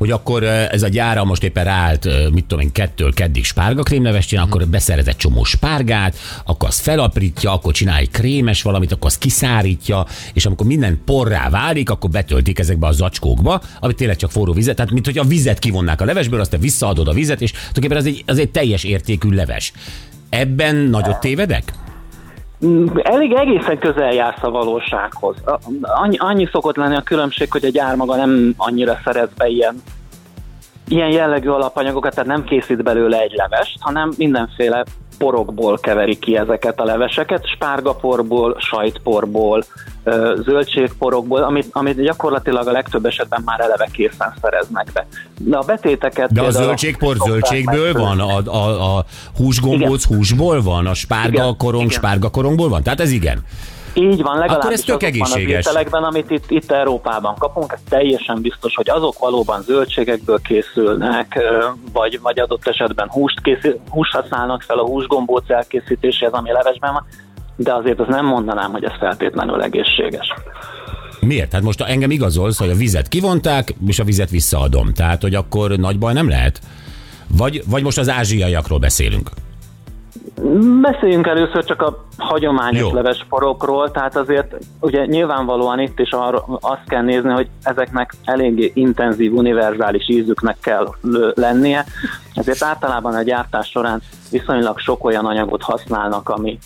hogy 0.00 0.10
akkor 0.10 0.42
ez 0.44 0.82
a 0.82 0.88
gyára 0.88 1.24
most 1.24 1.42
éppen 1.42 1.64
ráállt, 1.64 2.08
mit 2.32 2.44
tudom 2.44 2.64
én, 2.64 2.72
kettől 2.72 3.14
keddig 3.14 3.44
spárgakrémlevest 3.44 4.28
csinál, 4.28 4.44
akkor 4.44 4.66
beszerez 4.66 5.06
egy 5.06 5.16
csomó 5.16 5.44
spárgát, 5.44 6.16
akkor 6.44 6.68
azt 6.68 6.80
felaprítja, 6.80 7.52
akkor 7.52 7.72
csinál 7.72 7.98
egy 7.98 8.10
krémes 8.10 8.62
valamit, 8.62 8.92
akkor 8.92 9.06
azt 9.06 9.18
kiszárítja, 9.18 10.06
és 10.32 10.46
amikor 10.46 10.66
minden 10.66 11.02
porrá 11.04 11.48
válik, 11.50 11.90
akkor 11.90 12.10
betöltik 12.10 12.58
ezekbe 12.58 12.86
a 12.86 12.92
zacskókba, 12.92 13.60
amit 13.80 13.96
tényleg 13.96 14.16
csak 14.16 14.30
forró 14.30 14.52
vizet, 14.52 14.76
tehát 14.76 14.92
mint 14.92 15.06
hogy 15.06 15.18
a 15.18 15.24
vizet 15.24 15.58
kivonnák 15.58 16.00
a 16.00 16.04
levesből, 16.04 16.40
azt 16.40 16.50
te 16.50 16.58
visszaadod 16.58 17.08
a 17.08 17.12
vizet, 17.12 17.40
és 17.40 17.50
tulajdonképpen 17.50 17.96
az 17.96 18.06
egy, 18.06 18.24
az 18.26 18.38
egy 18.38 18.50
teljes 18.50 18.84
értékű 18.84 19.28
leves. 19.28 19.72
Ebben 20.30 20.76
nagyot 20.76 21.20
tévedek? 21.20 21.72
Mm, 22.66 22.86
Elég 23.02 23.32
egészen 23.32 23.78
közel 23.78 24.12
jársz 24.12 24.42
a 24.42 24.50
valósághoz. 24.50 25.36
Annyi, 25.80 26.16
annyi 26.16 26.48
szokott 26.52 26.76
lenni 26.76 26.96
a 26.96 27.02
különbség, 27.02 27.50
hogy 27.50 27.64
a 27.64 27.68
gyár 27.70 27.96
maga 27.96 28.16
nem 28.16 28.54
annyira 28.56 28.98
szerez 29.04 29.28
be 29.36 29.46
ilyen, 29.48 29.82
ilyen 30.88 31.10
jellegű 31.10 31.48
alapanyagokat, 31.48 32.14
tehát 32.14 32.28
nem 32.28 32.44
készít 32.44 32.82
belőle 32.82 33.18
egy 33.20 33.32
levest, 33.34 33.76
hanem 33.80 34.12
mindenféle 34.16 34.84
porokból 35.20 35.78
keveri 35.78 36.18
ki 36.18 36.36
ezeket 36.36 36.80
a 36.80 36.84
leveseket, 36.84 37.46
spárgaporból, 37.46 38.56
sajtporból, 38.58 39.64
zöldségporokból, 40.44 41.42
amit, 41.42 41.66
amit 41.72 42.02
gyakorlatilag 42.02 42.66
a 42.66 42.72
legtöbb 42.72 43.06
esetben 43.06 43.42
már 43.44 43.60
eleve 43.60 43.88
készen 43.92 44.34
szereznek 44.40 44.90
be. 44.92 45.06
De 45.38 45.56
a 45.56 45.62
betéteket... 45.62 46.32
De 46.32 46.42
a 46.42 46.50
zöldségpor 46.50 47.16
zöldségből 47.16 47.92
van, 47.92 48.20
a, 48.20 48.38
a, 48.44 48.96
a 48.96 49.04
húsgombóc 49.36 50.04
húsból 50.04 50.62
van, 50.62 50.86
a 50.86 50.94
spárga 50.94 51.42
Igen, 51.42 51.56
korong 51.56 51.84
igen. 51.84 51.96
spárga 51.96 52.28
korongból 52.28 52.68
van? 52.68 52.82
Tehát 52.82 53.00
ez 53.00 53.10
igen. 53.10 53.44
Így 53.94 54.22
van, 54.22 54.38
legalábbis 54.38 54.56
Akkor 54.56 54.72
ez 54.72 54.80
tök 54.80 55.02
egészséges. 55.02 55.66
az 55.66 55.66
ételekben, 55.66 56.02
amit 56.02 56.30
itt, 56.30 56.50
itt 56.50 56.70
Európában 56.70 57.34
kapunk, 57.38 57.72
ez 57.72 57.80
teljesen 57.88 58.40
biztos, 58.40 58.74
hogy 58.74 58.90
azok 58.90 59.18
valóban 59.18 59.62
zöldségekből 59.62 60.40
készülnek, 60.42 61.38
vagy, 61.92 62.20
vagy 62.20 62.38
adott 62.40 62.66
esetben 62.66 63.08
húst, 63.10 63.40
készül, 63.42 63.80
húst 63.88 64.12
használnak 64.12 64.62
fel 64.62 64.78
a 64.78 64.86
húsgombóc 64.86 65.50
elkészítéséhez, 65.50 66.32
ami 66.32 66.52
levesben 66.52 66.92
van, 66.92 67.06
de 67.56 67.74
azért 67.74 68.00
az 68.00 68.06
nem 68.08 68.26
mondanám, 68.26 68.70
hogy 68.70 68.84
ez 68.84 68.96
feltétlenül 68.98 69.62
egészséges. 69.62 70.34
Miért? 71.20 71.50
Tehát 71.50 71.64
most 71.64 71.80
engem 71.80 72.10
igazolsz, 72.10 72.58
hogy 72.58 72.70
a 72.70 72.74
vizet 72.74 73.08
kivonták, 73.08 73.74
és 73.86 73.98
a 73.98 74.04
vizet 74.04 74.30
visszaadom. 74.30 74.92
Tehát, 74.94 75.22
hogy 75.22 75.34
akkor 75.34 75.70
nagy 75.70 75.98
baj 75.98 76.12
nem 76.12 76.28
lehet? 76.28 76.60
Vagy, 77.36 77.62
vagy 77.66 77.82
most 77.82 77.98
az 77.98 78.08
ázsiaiakról 78.08 78.78
beszélünk? 78.78 79.30
Beszéljünk 80.80 81.26
először 81.26 81.64
csak 81.64 81.82
a 81.82 82.04
hagyományos 82.18 82.92
Jó. 82.92 83.86
tehát 83.86 84.16
azért 84.16 84.56
ugye 84.80 85.06
nyilvánvalóan 85.06 85.80
itt 85.80 85.98
is 85.98 86.10
arra, 86.10 86.44
azt 86.60 86.84
kell 86.86 87.02
nézni, 87.02 87.30
hogy 87.30 87.48
ezeknek 87.62 88.14
eléggé 88.24 88.70
intenzív, 88.74 89.34
univerzális 89.34 90.08
ízüknek 90.08 90.56
kell 90.60 90.94
lennie, 91.34 91.84
ezért 92.34 92.62
általában 92.62 93.14
a 93.14 93.22
gyártás 93.22 93.68
során 93.68 94.02
viszonylag 94.30 94.78
sok 94.78 95.04
olyan 95.04 95.26
anyagot 95.26 95.62
használnak, 95.62 96.28
ami 96.28 96.58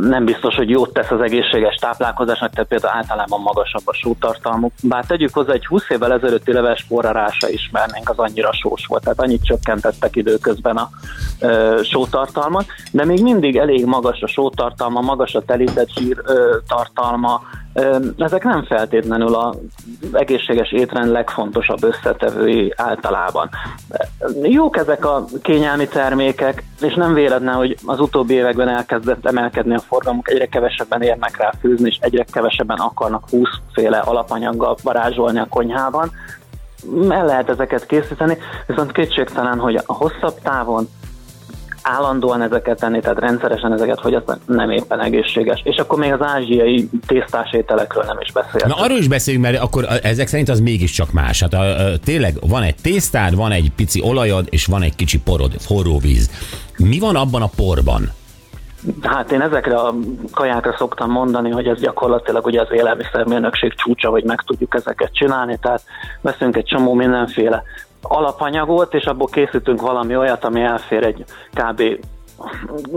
nem 0.00 0.24
biztos, 0.24 0.54
hogy 0.54 0.70
jót 0.70 0.92
tesz 0.92 1.10
az 1.10 1.20
egészséges 1.20 1.74
táplálkozásnak, 1.74 2.50
tehát 2.50 2.68
például 2.68 2.96
általában 2.96 3.40
magasabb 3.40 3.82
a 3.84 3.92
sótartalmuk. 3.94 4.72
Bár 4.82 5.04
tegyük 5.04 5.34
hozzá, 5.34 5.52
egy 5.52 5.66
20 5.66 5.90
évvel 5.90 6.12
ezelőtti 6.12 6.52
levesporra 6.52 7.30
se 7.30 7.50
ismernénk, 7.50 8.08
az 8.08 8.18
annyira 8.18 8.52
sós 8.52 8.86
volt, 8.86 9.02
tehát 9.02 9.20
annyit 9.20 9.44
csökkentettek 9.44 10.16
időközben 10.16 10.76
a 10.76 10.88
ö, 11.40 11.80
sótartalmat, 11.82 12.64
de 12.92 13.04
még 13.04 13.22
mindig 13.22 13.56
elég 13.56 13.84
magas 13.84 14.20
a 14.20 14.26
sótartalma, 14.26 15.00
magas 15.00 15.34
a 15.34 15.42
telített 15.42 15.88
zsír 15.88 16.22
ö, 16.24 16.56
tartalma, 16.68 17.40
ezek 18.18 18.44
nem 18.44 18.64
feltétlenül 18.64 19.34
az 19.34 19.56
egészséges 20.12 20.72
étrend 20.72 21.10
legfontosabb 21.10 21.84
összetevői 21.84 22.72
általában. 22.76 23.50
Jók 24.42 24.76
ezek 24.76 25.04
a 25.04 25.24
kényelmi 25.42 25.88
termékek, 25.88 26.64
és 26.80 26.94
nem 26.94 27.14
véletlen, 27.14 27.54
hogy 27.54 27.76
az 27.86 28.00
utóbbi 28.00 28.34
években 28.34 28.68
elkezdett 28.68 29.26
emelkedni 29.26 29.74
a 29.74 29.78
forgalmuk, 29.78 30.30
egyre 30.30 30.46
kevesebben 30.46 31.02
érnek 31.02 31.36
rá 31.36 31.52
főzni, 31.60 31.88
és 31.88 31.98
egyre 32.00 32.24
kevesebben 32.32 32.78
akarnak 32.78 33.28
20 33.30 33.48
féle 33.72 33.98
alapanyaggal 33.98 34.76
varázsolni 34.82 35.38
a 35.38 35.46
konyhában. 35.50 36.10
El 37.08 37.24
lehet 37.24 37.48
ezeket 37.48 37.86
készíteni, 37.86 38.38
viszont 38.66 38.92
kétségtelen, 38.92 39.58
hogy 39.58 39.80
a 39.86 39.92
hosszabb 39.92 40.34
távon 40.42 40.88
állandóan 41.86 42.42
ezeket 42.42 42.78
tenni, 42.80 43.00
tehát 43.00 43.18
rendszeresen 43.18 43.72
ezeket 43.72 44.00
fogyasztani 44.00 44.40
nem 44.46 44.70
éppen 44.70 45.00
egészséges. 45.00 45.60
És 45.64 45.76
akkor 45.76 45.98
még 45.98 46.12
az 46.12 46.22
ázsiai 46.22 46.88
tésztás 47.06 47.52
ételekről 47.52 48.04
nem 48.06 48.16
is 48.20 48.32
beszélek. 48.32 48.66
Na 48.68 48.74
arról 48.74 48.98
is 48.98 49.08
beszéljünk, 49.08 49.46
mert 49.46 49.62
akkor 49.62 49.86
ezek 50.02 50.26
szerint 50.26 50.48
az 50.48 50.60
mégiscsak 50.60 51.12
más. 51.12 51.40
Hát 51.40 51.54
a, 51.54 51.60
a, 51.60 51.98
tényleg 52.04 52.34
van 52.40 52.62
egy 52.62 52.74
tésztád, 52.82 53.36
van 53.36 53.52
egy 53.52 53.72
pici 53.76 54.02
olajod, 54.02 54.46
és 54.50 54.66
van 54.66 54.82
egy 54.82 54.94
kicsi 54.94 55.20
porod, 55.20 55.52
forró 55.58 55.98
víz. 55.98 56.30
Mi 56.76 56.98
van 56.98 57.16
abban 57.16 57.42
a 57.42 57.50
porban? 57.56 58.12
Hát 59.02 59.32
én 59.32 59.40
ezekre 59.40 59.76
a 59.76 59.94
kajákra 60.32 60.74
szoktam 60.78 61.10
mondani, 61.10 61.50
hogy 61.50 61.66
ez 61.66 61.80
gyakorlatilag 61.80 62.46
ugye 62.46 62.60
az 62.60 62.68
élelmiszermérnökség 62.70 63.74
csúcsa, 63.74 64.10
hogy 64.10 64.24
meg 64.24 64.42
tudjuk 64.46 64.74
ezeket 64.74 65.14
csinálni, 65.14 65.58
tehát 65.60 65.82
veszünk 66.20 66.56
egy 66.56 66.64
csomó 66.64 66.94
mindenféle 66.94 67.62
alapanyagot, 68.02 68.94
és 68.94 69.04
abból 69.04 69.26
készítünk 69.26 69.80
valami 69.80 70.16
olyat, 70.16 70.44
ami 70.44 70.62
elfér 70.62 71.04
egy 71.04 71.24
kb. 71.52 71.82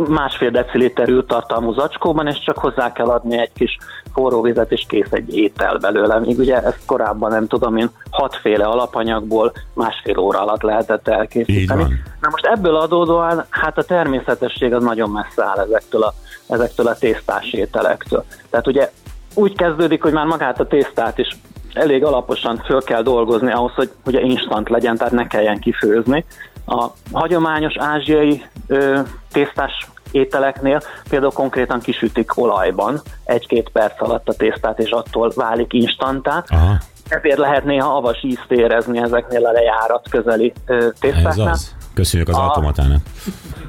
másfél 0.07 0.49
deciliter 0.49 1.09
űrtartalmú 1.09 1.73
zacskóban, 1.73 2.27
és 2.27 2.39
csak 2.39 2.57
hozzá 2.57 2.91
kell 2.91 3.09
adni 3.09 3.37
egy 3.37 3.53
kis 3.53 3.77
forró 4.13 4.41
vizet, 4.41 4.71
és 4.71 4.85
kész 4.87 5.11
egy 5.11 5.37
étel 5.37 5.77
belőle. 5.77 6.19
Míg 6.19 6.39
ugye 6.39 6.63
ezt 6.63 6.85
korábban 6.85 7.31
nem 7.31 7.47
tudom 7.47 7.77
én, 7.77 7.89
hatféle 8.09 8.65
alapanyagból 8.65 9.51
másfél 9.73 10.17
óra 10.17 10.41
alatt 10.41 10.61
lehetett 10.61 11.07
elkészíteni. 11.07 11.83
Na 12.21 12.29
most 12.31 12.45
ebből 12.45 12.75
adódóan, 12.75 13.45
hát 13.49 13.77
a 13.77 13.83
természetesség 13.83 14.73
az 14.73 14.83
nagyon 14.83 15.09
messze 15.09 15.43
áll 15.43 15.59
ezektől 15.59 16.03
a, 16.03 16.13
ezektől 16.47 16.87
a 16.87 16.95
tésztás 16.95 17.51
ételektől. 17.51 18.23
Tehát 18.49 18.67
ugye 18.67 18.91
úgy 19.33 19.55
kezdődik, 19.55 20.01
hogy 20.01 20.13
már 20.13 20.25
magát 20.25 20.59
a 20.59 20.67
tésztát 20.67 21.17
is 21.17 21.37
elég 21.73 22.03
alaposan 22.03 22.57
föl 22.65 22.81
kell 22.83 23.01
dolgozni 23.01 23.51
ahhoz, 23.51 23.71
hogy 23.73 23.91
ugye 24.05 24.19
instant 24.21 24.69
legyen, 24.69 24.97
tehát 24.97 25.13
ne 25.13 25.27
kelljen 25.27 25.59
kifőzni. 25.59 26.25
A 26.65 26.85
hagyományos 27.11 27.73
ázsiai 27.77 28.43
ö, 28.67 28.99
tésztás 29.31 29.87
ételeknél 30.11 30.81
például 31.09 31.31
konkrétan 31.31 31.79
kisütik 31.79 32.37
olajban 32.37 33.01
egy-két 33.23 33.69
perc 33.69 34.01
alatt 34.01 34.27
a 34.29 34.33
tésztát, 34.33 34.79
és 34.79 34.89
attól 34.89 35.31
válik 35.35 35.73
instantá. 35.73 36.43
Aha. 36.47 36.73
Ezért 37.09 37.37
lehet 37.37 37.63
néha 37.63 37.95
avas 37.95 38.23
ízt 38.23 38.45
érezni 38.47 38.99
ezeknél 38.99 39.45
a 39.45 39.51
lejárat 39.51 40.09
közeli 40.09 40.53
ö, 40.65 40.77
Ez 40.77 40.91
tésztáknál. 40.99 41.47
az. 41.51 41.75
Köszönjük 41.93 42.29
az 42.29 42.35
A- 42.35 42.41
automatának. 42.43 43.01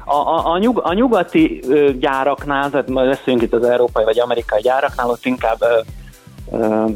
A, 0.05 0.15
a, 0.15 0.51
a, 0.51 0.57
nyug, 0.57 0.79
a 0.83 0.93
nyugati 0.93 1.63
ö, 1.67 1.91
gyáraknál, 1.99 2.69
tehát 2.69 2.89
majd 2.89 3.09
beszélünk 3.09 3.41
itt 3.43 3.53
az 3.53 3.63
európai 3.63 4.03
vagy 4.03 4.19
amerikai 4.19 4.61
gyáraknál, 4.61 5.09
ott 5.09 5.25
inkább 5.25 5.57
ö, 5.61 5.79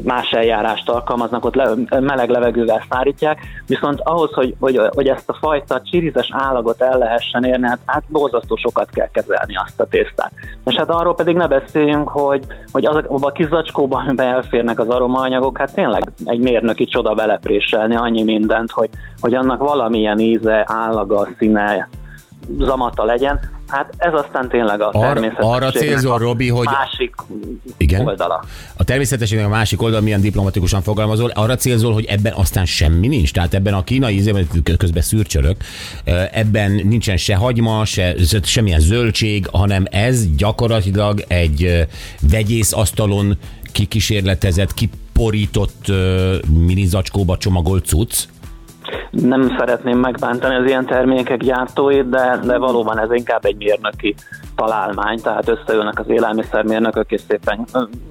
más 0.04 0.30
eljárást 0.30 0.88
alkalmaznak, 0.88 1.44
ott 1.44 1.54
le, 1.54 1.70
meleg 2.00 2.28
levegővel 2.28 2.82
szárítják, 2.90 3.40
viszont 3.66 4.00
ahhoz, 4.02 4.32
hogy, 4.32 4.54
hogy, 4.60 4.80
hogy 4.94 5.08
ezt 5.08 5.28
a 5.28 5.36
fajta 5.40 5.80
csirizes 5.82 6.28
állagot 6.32 6.82
el 6.82 6.98
lehessen 6.98 7.44
érni, 7.44 7.66
hát, 7.66 7.78
hát 7.86 8.02
borzasztó 8.08 8.56
sokat 8.56 8.90
kell 8.90 9.08
kezelni 9.08 9.56
azt 9.56 9.80
a 9.80 9.86
tésztát. 9.86 10.32
És 10.64 10.74
hát 10.74 10.90
arról 10.90 11.14
pedig 11.14 11.36
ne 11.36 11.46
beszéljünk, 11.46 12.08
hogy, 12.08 12.44
hogy 12.72 12.84
az, 12.84 12.96
abban 12.96 13.22
a 13.22 13.32
kis 13.32 13.48
zacskóban, 13.48 14.06
amiben 14.06 14.28
elférnek 14.34 14.78
az 14.78 14.88
aromaanyagok, 14.88 15.58
hát 15.58 15.74
tényleg 15.74 16.12
egy 16.24 16.40
mérnöki 16.40 16.84
csoda 16.84 17.14
belepréselni 17.14 17.96
annyi 17.96 18.22
mindent, 18.22 18.70
hogy, 18.70 18.88
hogy 19.20 19.34
annak 19.34 19.58
valamilyen 19.58 20.18
íze, 20.18 20.64
állaga, 20.68 21.28
színe, 21.38 21.88
zamata 22.58 23.04
legyen. 23.04 23.40
Hát 23.68 23.94
ez 23.96 24.12
aztán 24.14 24.48
tényleg 24.48 24.80
a 24.80 24.90
Ar- 24.92 25.32
arra 25.38 25.70
célzol, 25.70 26.18
Robi, 26.18 26.48
hogy- 26.48 26.66
másik 26.66 27.14
Igen? 27.76 28.06
oldala. 28.06 28.44
A 28.76 28.84
természetességnek 28.84 29.46
a 29.46 29.50
másik 29.50 29.82
oldal 29.82 30.00
milyen 30.00 30.20
diplomatikusan 30.20 30.82
fogalmazol, 30.82 31.30
arra 31.34 31.56
célzol, 31.56 31.92
hogy 31.92 32.04
ebben 32.04 32.32
aztán 32.32 32.64
semmi 32.64 33.06
nincs. 33.06 33.32
Tehát 33.32 33.54
ebben 33.54 33.74
a 33.74 33.84
kínai 33.84 34.14
ízében 34.14 34.48
közben 34.76 35.02
szürcsölök, 35.02 35.56
ebben 36.32 36.70
nincsen 36.70 37.16
se 37.16 37.34
hagyma, 37.36 37.84
se 37.84 38.14
semmilyen 38.42 38.80
zöldség, 38.80 39.46
hanem 39.52 39.84
ez 39.90 40.36
gyakorlatilag 40.36 41.24
egy 41.28 41.86
vegyész 42.30 42.72
asztalon 42.72 43.38
kikísérletezett, 43.72 44.74
kiporított 44.74 45.92
mini 46.66 46.84
zacskóba 46.86 47.36
csomagolt 47.36 47.86
cucc. 47.86 48.22
Nem 49.10 49.54
szeretném 49.58 49.98
megbántani 49.98 50.54
az 50.54 50.64
ilyen 50.66 50.86
termékek 50.86 51.38
gyártóit, 51.38 52.08
de, 52.08 52.38
de 52.44 52.58
valóban 52.58 52.98
ez 52.98 53.12
inkább 53.12 53.44
egy 53.44 53.56
mérnöki 53.56 54.14
találmány, 54.56 55.20
tehát 55.20 55.48
összeülnek 55.48 55.98
az 55.98 56.08
élelmiszermérnökök, 56.08 57.10
és 57.10 57.20
szépen 57.28 57.66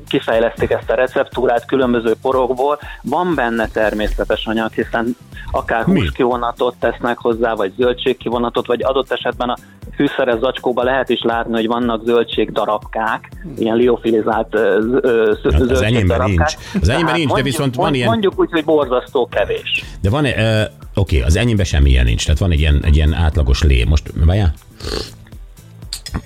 kifejlesztik 0.07 0.69
ezt 0.71 0.89
a 0.89 0.95
receptúrát 0.95 1.65
különböző 1.65 2.13
porokból. 2.21 2.79
Van 3.01 3.35
benne 3.35 3.67
természetes 3.67 4.45
anyag, 4.45 4.71
hiszen 4.71 5.15
akár 5.51 5.83
húskivonatot 5.83 6.75
tesznek 6.79 7.17
hozzá, 7.17 7.53
vagy 7.53 7.73
zöldségkivonatot, 7.77 8.67
vagy 8.67 8.83
adott 8.83 9.11
esetben 9.11 9.49
a 9.49 9.55
fűszeres 9.95 10.39
zacskóba 10.39 10.83
lehet 10.83 11.09
is 11.09 11.21
látni, 11.23 11.53
hogy 11.53 11.67
vannak 11.67 12.01
zöldségdarabkák, 12.05 13.29
ilyen 13.57 13.75
liofilizált 13.75 14.55
ö, 14.55 14.79
z- 14.81 15.05
ö, 15.05 15.31
z- 15.43 15.51
Hát 15.53 15.61
az 15.61 15.81
enyémben 15.81 16.17
zöldségdarabkák. 16.17 16.27
nincs. 16.37 16.81
Az 16.81 16.89
enyémben 16.89 17.13
nincs, 17.15 17.31
de 17.33 17.41
viszont 17.41 17.75
van 17.75 17.93
ilyen- 17.93 18.09
Mondjuk 18.09 18.33
úgy, 18.39 18.51
hogy 18.51 18.63
borzasztó 18.65 19.27
kevés. 19.31 19.83
De 20.05 20.11
van 20.11 20.25
uh, 20.25 20.61
oké, 20.93 21.21
az 21.21 21.35
enyémben 21.35 21.65
semmilyen 21.65 22.05
nincs, 22.05 22.23
tehát 22.23 22.39
van 22.39 22.51
egy 22.51 22.59
ilyen, 22.59 22.83
egy 22.83 22.95
ilyen 22.95 23.13
átlagos 23.13 23.63
lé. 23.63 23.83
Most, 23.83 24.11
várjál? 24.13 24.53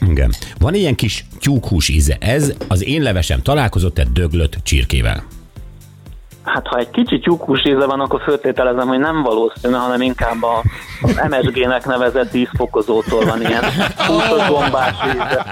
Igen. 0.10 0.34
Van 0.58 0.74
ilyen 0.74 0.96
kis 0.96 1.26
tyúkhús 1.40 1.90
íze. 1.90 2.18
Ez 2.20 2.54
az 2.68 2.84
én 2.84 3.02
levesem 3.02 3.42
találkozott 3.42 3.98
egy 3.98 4.12
döglött 4.12 4.58
csirkével. 4.64 5.24
Hát 6.44 6.68
ha 6.68 6.78
egy 6.78 6.90
kicsit 6.90 7.22
tyúkos 7.22 7.66
íze 7.66 7.86
van, 7.86 8.00
akkor 8.00 8.22
föltételezem, 8.22 8.88
hogy 8.88 9.00
nem 9.00 9.24
valószínű, 9.24 9.74
hanem 9.74 10.02
inkább 10.02 10.44
a, 10.44 10.64
az 11.02 11.22
MSG-nek 11.30 11.86
nevezett 11.86 12.34
ízfokozótól 12.34 13.26
van 13.26 13.42
ilyen 13.42 13.64
húsos 14.08 14.48
gombás 14.48 14.96
íze. 15.16 15.46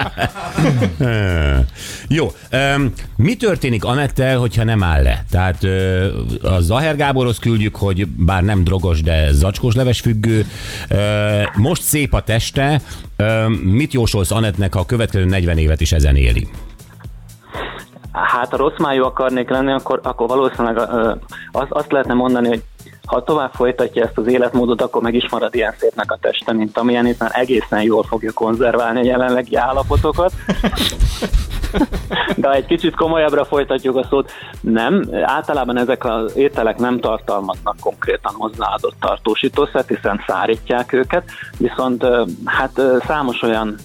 Jó, 2.09 2.27
um, 2.51 2.93
mi 3.15 3.35
történik 3.35 3.83
Anettel, 3.83 4.37
hogyha 4.37 4.63
nem 4.63 4.83
áll 4.83 5.03
le? 5.03 5.23
Tehát 5.31 5.63
uh, 5.63 6.07
a 6.41 6.59
Zaher 6.59 6.95
Gáborhoz 6.95 7.39
küldjük, 7.39 7.75
hogy 7.75 8.07
bár 8.07 8.43
nem 8.43 8.63
drogos, 8.63 9.01
de 9.01 9.31
zacskós 9.31 9.75
leves 9.75 9.99
függő. 9.99 10.45
Uh, 10.89 10.97
most 11.55 11.81
szép 11.81 12.13
a 12.13 12.21
teste. 12.21 12.81
Uh, 13.17 13.49
mit 13.49 13.93
jósolsz 13.93 14.31
Anettnek, 14.31 14.73
ha 14.73 14.79
a 14.79 14.85
következő 14.85 15.25
40 15.25 15.57
évet 15.57 15.81
is 15.81 15.91
ezen 15.91 16.15
éli? 16.15 16.47
Hát 18.23 18.49
ha 18.49 18.57
rossz 18.57 18.77
májú 18.77 19.03
akarnék 19.03 19.49
lenni, 19.49 19.71
akkor, 19.71 19.99
akkor 20.03 20.27
valószínűleg 20.27 20.77
ö, 20.77 21.13
azt, 21.51 21.91
lehetne 21.91 22.13
mondani, 22.13 22.47
hogy 22.47 22.63
ha 23.05 23.23
tovább 23.23 23.53
folytatja 23.53 24.03
ezt 24.03 24.17
az 24.17 24.27
életmódot, 24.27 24.81
akkor 24.81 25.01
meg 25.01 25.13
is 25.13 25.29
marad 25.29 25.55
ilyen 25.55 25.73
szépnek 25.77 26.11
a 26.11 26.17
teste, 26.21 26.53
mint 26.53 26.77
amilyen, 26.77 27.05
hiszen 27.05 27.31
egészen 27.31 27.81
jól 27.81 28.03
fogja 28.03 28.31
konzerválni 28.31 28.99
a 28.99 29.03
jelenlegi 29.03 29.55
állapotokat. 29.55 30.31
De 32.35 32.47
ha 32.47 32.53
egy 32.53 32.65
kicsit 32.65 32.95
komolyabbra 32.95 33.45
folytatjuk 33.45 33.95
a 33.95 34.05
szót, 34.09 34.31
nem. 34.61 35.03
Általában 35.21 35.77
ezek 35.77 36.05
az 36.05 36.35
ételek 36.35 36.77
nem 36.77 36.99
tartalmaznak 36.99 37.75
konkrétan 37.79 38.33
hozzáadott 38.33 38.95
tartósítószert, 38.99 39.87
hiszen 39.87 40.23
szárítják 40.27 40.93
őket, 40.93 41.23
viszont 41.57 42.05
hát 42.45 42.81
számos 43.07 43.41
olyan 43.41 43.75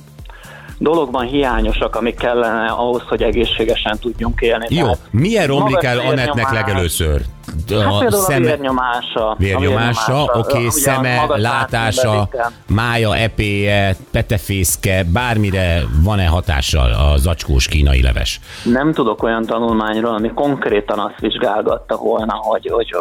dologban 0.82 1.26
hiányosak, 1.26 1.96
amik 1.96 2.16
kellene 2.16 2.66
ahhoz, 2.66 3.02
hogy 3.08 3.22
egészségesen 3.22 3.98
tudjunk 3.98 4.40
élni. 4.40 4.66
Jó, 4.68 4.82
Tehát 4.82 4.98
milyen 5.10 5.46
romlik 5.46 5.82
el 5.82 6.00
vérnyomás, 6.00 6.52
legelőször? 6.52 7.20
Hát 7.68 7.98
például 7.98 8.24
a 8.24 8.38
vérnyomása. 8.38 9.34
Vérnyomása, 9.38 10.24
a 10.24 10.38
oké, 10.38 10.52
okay, 10.52 10.66
a 10.66 10.70
szeme, 10.70 11.24
látása, 11.26 12.28
mája, 12.66 13.16
epéje, 13.16 13.96
petefészke, 14.10 15.04
bármire 15.12 15.82
van-e 16.04 16.26
hatással 16.26 16.92
a 16.92 17.16
zacskós 17.16 17.68
kínai 17.68 18.02
leves? 18.02 18.40
Nem 18.64 18.92
tudok 18.92 19.22
olyan 19.22 19.44
tanulmányról, 19.44 20.14
ami 20.14 20.30
konkrétan 20.34 20.98
azt 20.98 21.20
vizsgálgatta 21.20 21.96
volna, 21.96 22.34
hogy, 22.34 22.68
hogy 22.72 22.94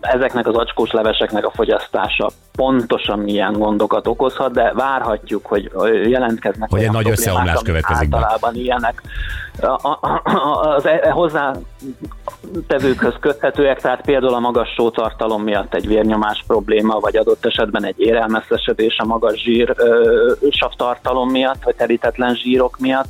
ezeknek 0.00 0.46
az 0.46 0.54
acskós 0.54 0.90
leveseknek 0.90 1.46
a 1.46 1.50
fogyasztása 1.50 2.30
pontosan 2.52 3.18
milyen 3.18 3.52
gondokat 3.52 4.06
okozhat, 4.06 4.52
de 4.52 4.72
várhatjuk, 4.72 5.46
hogy 5.46 5.70
jelentkeznek 6.08 6.70
Hogy 6.70 6.82
egy 6.82 6.90
nagy 6.90 7.10
összeomlás 7.10 7.62
következik 7.62 8.08
be. 8.08 8.16
Általában 8.16 8.54
ilyenek 8.54 9.02
a, 9.60 9.66
a, 9.66 9.98
a, 10.00 10.74
az 10.74 10.86
e- 10.86 11.10
hozzá 11.10 11.52
tevőkhöz 12.66 13.14
köthetőek, 13.20 13.80
tehát 13.80 14.00
például 14.00 14.34
a 14.34 14.38
magas 14.38 14.68
sótartalom 14.76 15.42
miatt 15.42 15.74
egy 15.74 15.86
vérnyomás 15.86 16.44
probléma, 16.46 16.98
vagy 16.98 17.16
adott 17.16 17.46
esetben 17.46 17.84
egy 17.84 18.00
érelmeszesedés 18.00 18.96
a 18.98 19.04
magas 19.04 19.42
zsír 19.42 19.72
ö, 19.76 20.32
savtartalom 20.50 21.30
miatt, 21.30 21.62
vagy 21.62 21.74
terítetlen 21.74 22.34
zsírok 22.34 22.78
miatt, 22.78 23.08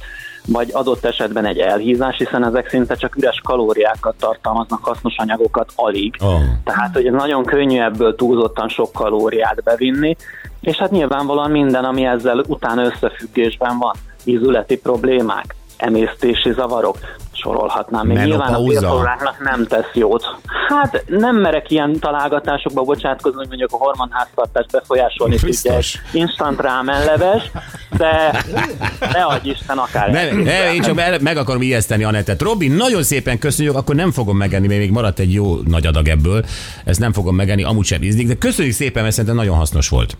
vagy 0.52 0.68
adott 0.72 1.04
esetben 1.04 1.44
egy 1.44 1.58
elhízás, 1.58 2.16
hiszen 2.16 2.44
ezek 2.44 2.68
szinte 2.68 2.94
csak 2.94 3.16
üres 3.16 3.40
kalóriákat 3.44 4.14
tartalmaznak, 4.18 4.84
hasznos 4.84 5.14
anyagokat 5.16 5.72
alig. 5.74 6.14
Oh. 6.20 6.40
Tehát, 6.64 6.94
hogy 6.94 7.10
nagyon 7.10 7.44
könnyű 7.44 7.80
ebből 7.80 8.14
túlzottan 8.14 8.68
sok 8.68 8.92
kalóriát 8.92 9.62
bevinni, 9.62 10.16
és 10.60 10.76
hát 10.76 10.90
nyilvánvalóan 10.90 11.50
minden, 11.50 11.84
ami 11.84 12.06
ezzel 12.06 12.44
utána 12.46 12.84
összefüggésben 12.84 13.78
van. 13.78 13.94
Ízületi 14.24 14.78
problémák, 14.78 15.54
emésztési 15.76 16.52
zavarok, 16.52 16.96
sorolhatnám. 17.32 18.06
Még 18.06 18.16
nyilván 18.16 18.54
a 18.54 18.62
bélforráknak 18.62 19.44
nem 19.44 19.66
tesz 19.66 19.90
jót. 19.94 20.24
Hát 20.68 21.04
nem 21.06 21.36
merek 21.36 21.70
ilyen 21.70 21.98
találgatásokba 22.00 22.82
bocsátkozni, 22.82 23.38
hogy 23.38 23.48
mondjuk 23.48 23.72
a 23.72 23.76
hormonháztartást 23.76 24.70
befolyásolni 24.70 25.36
tudja 25.36 25.76
egy 25.76 26.00
instant 26.12 26.60
rámenleves, 26.60 27.50
de 27.98 28.44
ne 29.12 29.22
adj 29.22 29.48
Isten 29.48 29.78
akár. 29.78 30.10
Ne, 30.10 30.30
ne, 30.30 30.74
én 30.74 30.82
csak 30.82 31.20
meg, 31.20 31.36
akarom 31.36 31.62
ijeszteni 31.62 32.04
Anettet. 32.04 32.42
Robi, 32.42 32.68
nagyon 32.68 33.02
szépen 33.02 33.38
köszönjük, 33.38 33.76
akkor 33.76 33.94
nem 33.94 34.12
fogom 34.12 34.36
megenni, 34.36 34.66
mert 34.66 34.80
még 34.80 34.90
maradt 34.90 35.18
egy 35.18 35.32
jó 35.32 35.56
nagy 35.66 35.86
adag 35.86 36.08
ebből. 36.08 36.44
Ezt 36.84 37.00
nem 37.00 37.12
fogom 37.12 37.34
megenni, 37.34 37.62
amúgy 37.62 37.84
sem 37.84 38.02
ízlik, 38.02 38.26
de 38.26 38.34
köszönjük 38.34 38.74
szépen, 38.74 39.02
mert 39.02 39.14
szerintem 39.14 39.38
nagyon 39.38 39.56
hasznos 39.56 39.88
volt. 39.88 40.16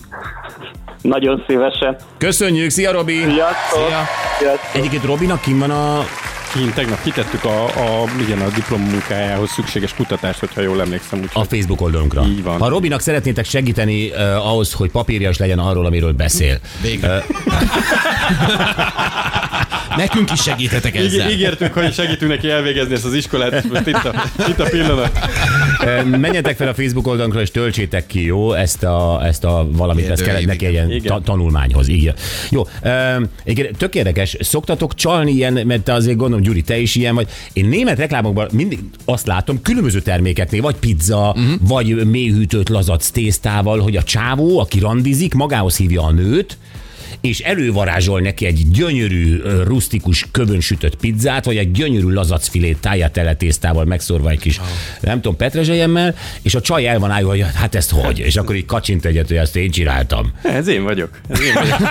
Nagyon 1.02 1.44
szívesen. 1.46 1.96
Köszönjük, 2.18 2.70
szia 2.70 2.92
Robi! 2.92 3.12
Sziasztok! 3.12 3.86
Szia. 3.86 4.08
Sziasztok! 4.38 4.74
Egyébként 4.74 5.04
Robinak 5.04 5.40
kim 5.40 5.58
van 5.58 5.70
a... 5.70 6.04
Kint 6.52 6.74
tegnap 6.74 7.02
kitettük 7.02 7.44
a, 7.44 7.64
a, 7.64 8.04
igen, 8.20 8.40
a 8.40 8.48
diplomunkájához 8.48 9.50
szükséges 9.50 9.94
kutatást, 9.94 10.38
hogyha 10.38 10.60
jól 10.60 10.80
emlékszem. 10.80 11.18
Úgyhogy 11.18 11.42
a 11.42 11.54
Facebook 11.54 11.80
oldalunkra. 11.80 12.24
Így 12.26 12.42
van. 12.42 12.58
Ha 12.58 12.68
Robinak 12.68 13.00
szeretnétek 13.00 13.44
segíteni 13.44 14.08
uh, 14.08 14.46
ahhoz, 14.46 14.72
hogy 14.72 14.90
papírjas 14.90 15.38
legyen 15.38 15.58
arról, 15.58 15.86
amiről 15.86 16.12
beszél. 16.12 16.58
Végre. 16.82 17.24
Nekünk 19.96 20.32
is 20.32 20.42
segíthetek 20.42 20.96
ezzel. 20.96 21.12
Igen, 21.12 21.30
ígértük, 21.30 21.72
hogy 21.72 21.94
segítünk 21.94 22.30
neki 22.30 22.50
elvégezni 22.50 22.94
ezt 22.94 23.04
az 23.04 23.14
iskolát, 23.14 23.64
most 23.68 23.86
itt 23.86 24.04
a, 24.04 24.24
itt 24.48 24.58
a 24.58 24.64
pillanat. 24.64 25.18
Menjetek 26.04 26.56
fel 26.56 26.68
a 26.68 26.74
Facebook 26.74 27.06
oldalunkra, 27.06 27.40
és 27.40 27.50
töltsétek 27.50 28.06
ki, 28.06 28.24
jó? 28.24 28.52
Ezt 28.52 28.82
a, 28.82 29.20
ezt 29.24 29.44
a 29.44 29.68
valamit, 29.72 30.08
ezt 30.08 30.22
kellett 30.22 30.44
neki 30.44 30.66
egy 30.66 30.72
ilyen 30.72 31.02
ta- 31.04 31.22
tanulmányhoz. 31.22 31.88
Igen. 31.88 32.14
Jó. 32.50 32.62
Igen, 33.44 33.66
tök 33.78 33.94
érdekes. 33.94 34.36
Szoktatok 34.40 34.94
csalni 34.94 35.32
ilyen, 35.32 35.52
mert 35.66 35.82
te 35.82 35.92
azért 35.92 36.16
gondolom, 36.16 36.44
Gyuri, 36.44 36.62
te 36.62 36.78
is 36.78 36.94
ilyen 36.94 37.14
vagy. 37.14 37.28
Én 37.52 37.66
német 37.66 37.98
reklámokban 37.98 38.48
mindig 38.52 38.78
azt 39.04 39.26
látom, 39.26 39.62
különböző 39.62 40.00
termékeknél, 40.00 40.62
vagy 40.62 40.76
pizza, 40.76 41.34
uh-huh. 41.36 41.68
vagy 41.68 42.06
mélyhűtött 42.06 42.68
lazac 42.68 43.08
tésztával, 43.10 43.78
hogy 43.78 43.96
a 43.96 44.02
csávó, 44.02 44.58
aki 44.58 44.78
randizik, 44.78 45.34
magához 45.34 45.76
hívja 45.76 46.02
a 46.02 46.10
nőt, 46.10 46.58
és 47.20 47.40
elővarázsol 47.40 48.20
neki 48.20 48.46
egy 48.46 48.70
gyönyörű, 48.70 49.40
rustikus, 49.64 50.26
kövön 50.30 50.60
sütött 50.60 50.96
pizzát, 50.96 51.44
vagy 51.44 51.56
egy 51.56 51.70
gyönyörű 51.70 52.08
lazacfilét 52.08 52.78
tájátele 52.78 53.34
tésztával 53.34 53.84
megszorva 53.84 54.30
egy 54.30 54.38
kis, 54.38 54.60
nem 55.00 55.14
tudom, 55.20 55.36
petrezselyemmel, 55.36 56.14
és 56.42 56.54
a 56.54 56.60
csaj 56.60 56.86
el 56.86 56.98
van 56.98 57.10
állva, 57.10 57.28
hogy 57.28 57.44
hát 57.54 57.74
ezt 57.74 57.90
hogy? 57.90 58.18
És 58.18 58.36
akkor 58.36 58.54
így 58.54 58.64
kacsint 58.64 59.04
egyet, 59.04 59.28
hogy 59.28 59.36
ezt 59.36 59.56
én 59.56 59.70
csináltam. 59.70 60.32
Ez 60.42 60.66
én 60.66 60.82
vagyok. 60.82 61.10
Ez 61.28 61.40
én 61.40 61.54
vagyok. 61.54 61.76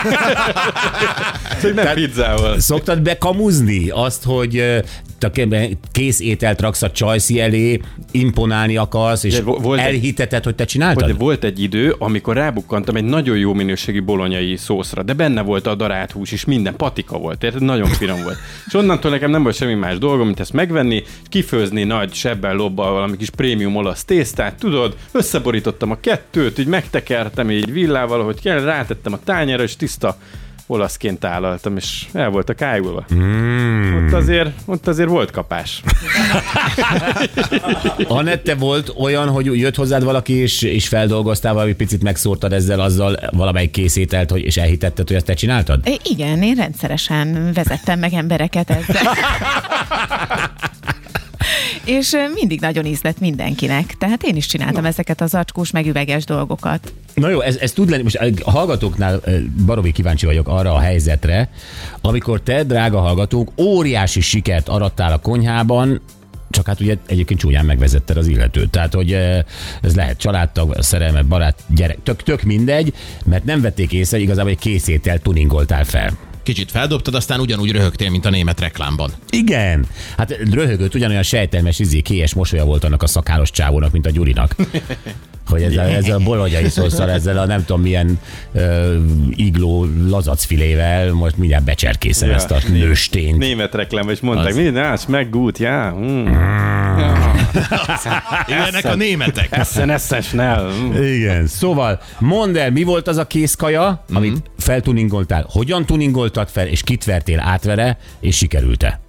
Hogy 1.62 1.74
nem 1.74 1.94
pizzával. 1.94 2.60
Szoktad 2.60 3.02
bekamuzni 3.02 3.90
azt, 3.90 4.24
hogy 4.24 4.64
kész 5.92 6.20
ételt 6.20 6.62
raksz 6.62 6.82
a 6.82 6.92
csajszi 6.92 7.40
elé, 7.40 7.80
imponálni 8.12 8.78
akarsz, 8.78 9.24
és 9.24 9.40
volt 9.40 9.80
egy- 9.80 9.86
elhiteted, 9.86 10.44
hogy 10.44 10.56
te 10.56 10.66
csináltad? 10.66 11.04
Hogy 11.04 11.18
volt 11.18 11.44
egy 11.44 11.62
idő, 11.62 11.96
amikor 12.00 12.36
rábukkantam 12.36 12.96
egy 12.96 13.04
nagyon 13.04 13.38
jó 13.38 13.54
minőségi 13.54 14.00
bolonyai 14.00 14.56
szószra, 14.56 15.04
de 15.04 15.14
benne 15.14 15.42
volt 15.42 15.68
a 15.68 15.76
darált 15.76 16.12
hús 16.12 16.32
is, 16.32 16.46
minden 16.46 16.76
patika 16.76 17.18
volt, 17.18 17.44
érted? 17.44 17.62
Nagyon 17.64 17.88
finom 17.88 18.24
volt. 18.24 18.38
És 18.68 18.74
onnantól 18.74 19.12
nekem 19.12 19.30
nem 19.30 19.44
volt 19.44 19.56
semmi 19.56 19.74
más 19.74 19.98
dolgom, 19.98 20.26
mint 20.26 20.40
ezt 20.40 20.54
megvenni, 20.54 21.04
kifőzni 21.30 21.84
nagy 21.84 22.14
sebbel 22.14 22.56
lobbal 22.56 22.92
valami 22.92 23.18
kis 23.18 23.30
prémium 23.30 23.76
olasz 23.76 24.06
tésztát, 24.06 24.56
tudod, 24.56 24.96
összeborítottam 25.12 25.92
a 25.92 26.00
kettőt, 26.00 26.58
így 26.60 26.68
megtekertem 26.68 27.52
így 27.52 27.72
villával, 27.72 28.24
hogy 28.24 28.42
kell, 28.42 28.62
rátettem 28.64 29.14
a 29.14 29.20
tányára, 29.24 29.64
és 29.64 29.76
tiszta 29.76 30.18
olaszként 30.68 31.20
tálaltam, 31.20 31.78
és 31.78 32.06
el 32.14 32.30
volt 32.30 32.50
a 32.50 32.54
kájulva. 32.54 33.06
Mm. 33.14 34.06
Ott, 34.06 34.14
azért, 34.14 34.50
ott 34.66 34.88
azért 34.88 35.10
volt 35.10 35.32
kapás. 35.32 35.84
Anette 38.08 38.56
volt 38.56 38.94
olyan, 39.00 39.30
hogy 39.30 39.46
jött 39.46 39.76
hozzád 39.76 40.04
valaki, 40.04 40.34
és, 40.34 40.62
és 40.62 40.88
feldolgoztál 40.88 41.54
valami 41.54 41.74
picit, 41.74 42.04
megszórtad 42.04 42.54
ezzel 42.54 42.80
azzal 42.80 43.18
valamelyik 43.32 43.72
készételt, 43.72 44.32
hogy, 44.32 44.42
és 44.42 44.58
elhitetted, 44.58 45.08
hogy 45.08 45.16
ezt 45.16 45.26
te 45.26 45.34
csináltad? 45.34 45.80
É, 45.84 45.98
Igen, 46.04 46.42
én 46.42 46.56
rendszeresen 46.56 47.52
vezettem 47.54 48.00
meg 48.00 48.14
embereket 48.14 48.70
ezzel. 48.70 49.14
És 51.86 52.16
mindig 52.34 52.60
nagyon 52.60 52.86
ízlett 52.86 53.20
mindenkinek. 53.20 53.96
Tehát 53.98 54.24
én 54.24 54.36
is 54.36 54.46
csináltam 54.46 54.86
ezeket 54.86 55.22
az 55.22 55.34
acskós, 55.34 55.72
meg 55.72 55.86
üveges 55.86 56.26
dolgokat. 56.26 56.94
Na 57.14 57.30
jó, 57.30 57.42
ez, 57.42 57.56
ez 57.56 57.72
tud 57.72 57.90
lenni, 57.90 58.04
most 58.04 58.20
a 58.44 58.52
hallgatóknál 58.52 59.22
baromi 59.66 59.92
kíváncsi 59.92 60.26
vagyok 60.26 60.48
arra 60.48 60.74
a 60.74 60.80
helyzetre, 60.80 61.50
amikor 62.02 62.42
te, 62.42 62.64
drága 62.64 63.00
hallgatók, 63.00 63.52
óriási 63.58 64.22
sikert 64.22 64.70
arattál 64.70 65.14
a 65.14 65.18
konyhában, 65.18 66.02
csak 66.50 66.68
hát 66.68 66.80
ugye 66.80 66.98
egyébként 67.06 67.40
csúnyán 67.40 67.66
megvezetted 67.66 68.18
az 68.18 68.28
illetőt. 68.28 68.70
Tehát, 68.70 68.94
hogy 68.94 69.12
ez 69.82 69.96
lehet 69.96 70.18
családtag, 70.18 70.76
szerelme, 70.80 71.22
barát, 71.22 71.64
gyerek, 71.68 71.98
tök, 72.04 72.24
tök 72.24 72.42
mindegy, 72.42 72.94
mert 73.26 73.44
nem 73.44 73.62
vették 73.62 73.94
észre, 73.94 74.18
igazából 74.18 74.52
egy 74.52 74.60
készétel 74.60 75.20
tuningoltál 75.20 75.84
fel. 75.84 76.18
Kicsit 76.48 76.72
feldobtad, 76.72 77.16
aztán 77.16 77.40
ugyanúgy 77.40 77.72
röhögtél, 77.72 78.10
mint 78.10 78.26
a 78.26 78.30
német 78.30 78.60
reklámban. 78.60 79.12
Igen. 79.30 79.86
Hát 80.18 80.38
röhögött, 80.52 80.96
ugyanolyan 80.96 81.24
sejtelmes, 81.24 81.80
izé, 81.80 82.00
kélyes 82.00 82.34
mosolya 82.34 82.66
volt 82.66 82.84
annak 82.84 83.04
a 83.04 83.08
szakálos 83.08 83.52
csávónak, 83.52 83.92
mint 83.92 84.06
a 84.06 84.10
Gyurinak. 84.10 84.56
Hogy 85.50 85.62
ezzel, 85.62 85.88
ezzel 85.88 86.16
a 86.16 86.24
bolonyai 86.24 86.70
szószal, 86.70 87.10
ezzel 87.10 87.38
a 87.38 87.46
nem 87.46 87.66
tudom 87.66 87.82
milyen 87.82 88.20
uh, 88.52 88.96
igló 89.30 89.88
lazacfilével 90.08 91.14
most 91.14 91.38
mindjárt 91.38 91.64
becserkészem 91.64 92.30
Ja, 92.30 92.36
ezt 92.36 92.52
a 92.52 92.58
nőstényt. 92.70 93.38
Német 93.38 93.76
reklám, 93.76 94.10
és 94.10 94.20
mondták, 94.20 94.48
Az- 94.48 94.56
mi, 94.56 94.70
na, 94.70 94.98
schmeckt 94.98 95.30
gut, 95.30 95.58
ja. 95.58 95.96
Mm. 96.00 96.26
ja. 96.98 97.27
Ilyenek 98.48 98.86
a 98.86 98.96
németek. 98.96 99.48
Essen, 99.52 99.90
essen, 99.90 100.22
schnell. 100.22 100.72
Mm. 100.72 101.04
Igen, 101.04 101.48
szóval 101.48 102.00
mondd 102.20 102.58
el, 102.58 102.72
mi 102.72 102.84
volt 102.84 103.08
az 103.08 103.18
a 103.18 103.28
kézkaja, 103.28 104.04
amit 104.14 104.50
feltuningoltál, 104.58 105.46
hogyan 105.50 105.86
tuningoltad 105.86 106.50
fel, 106.50 106.68
és 106.68 106.84
kit 106.84 107.04
vertél 107.04 107.40
átvere, 107.40 107.98
és 108.20 108.36
sikerült-e? 108.38 109.00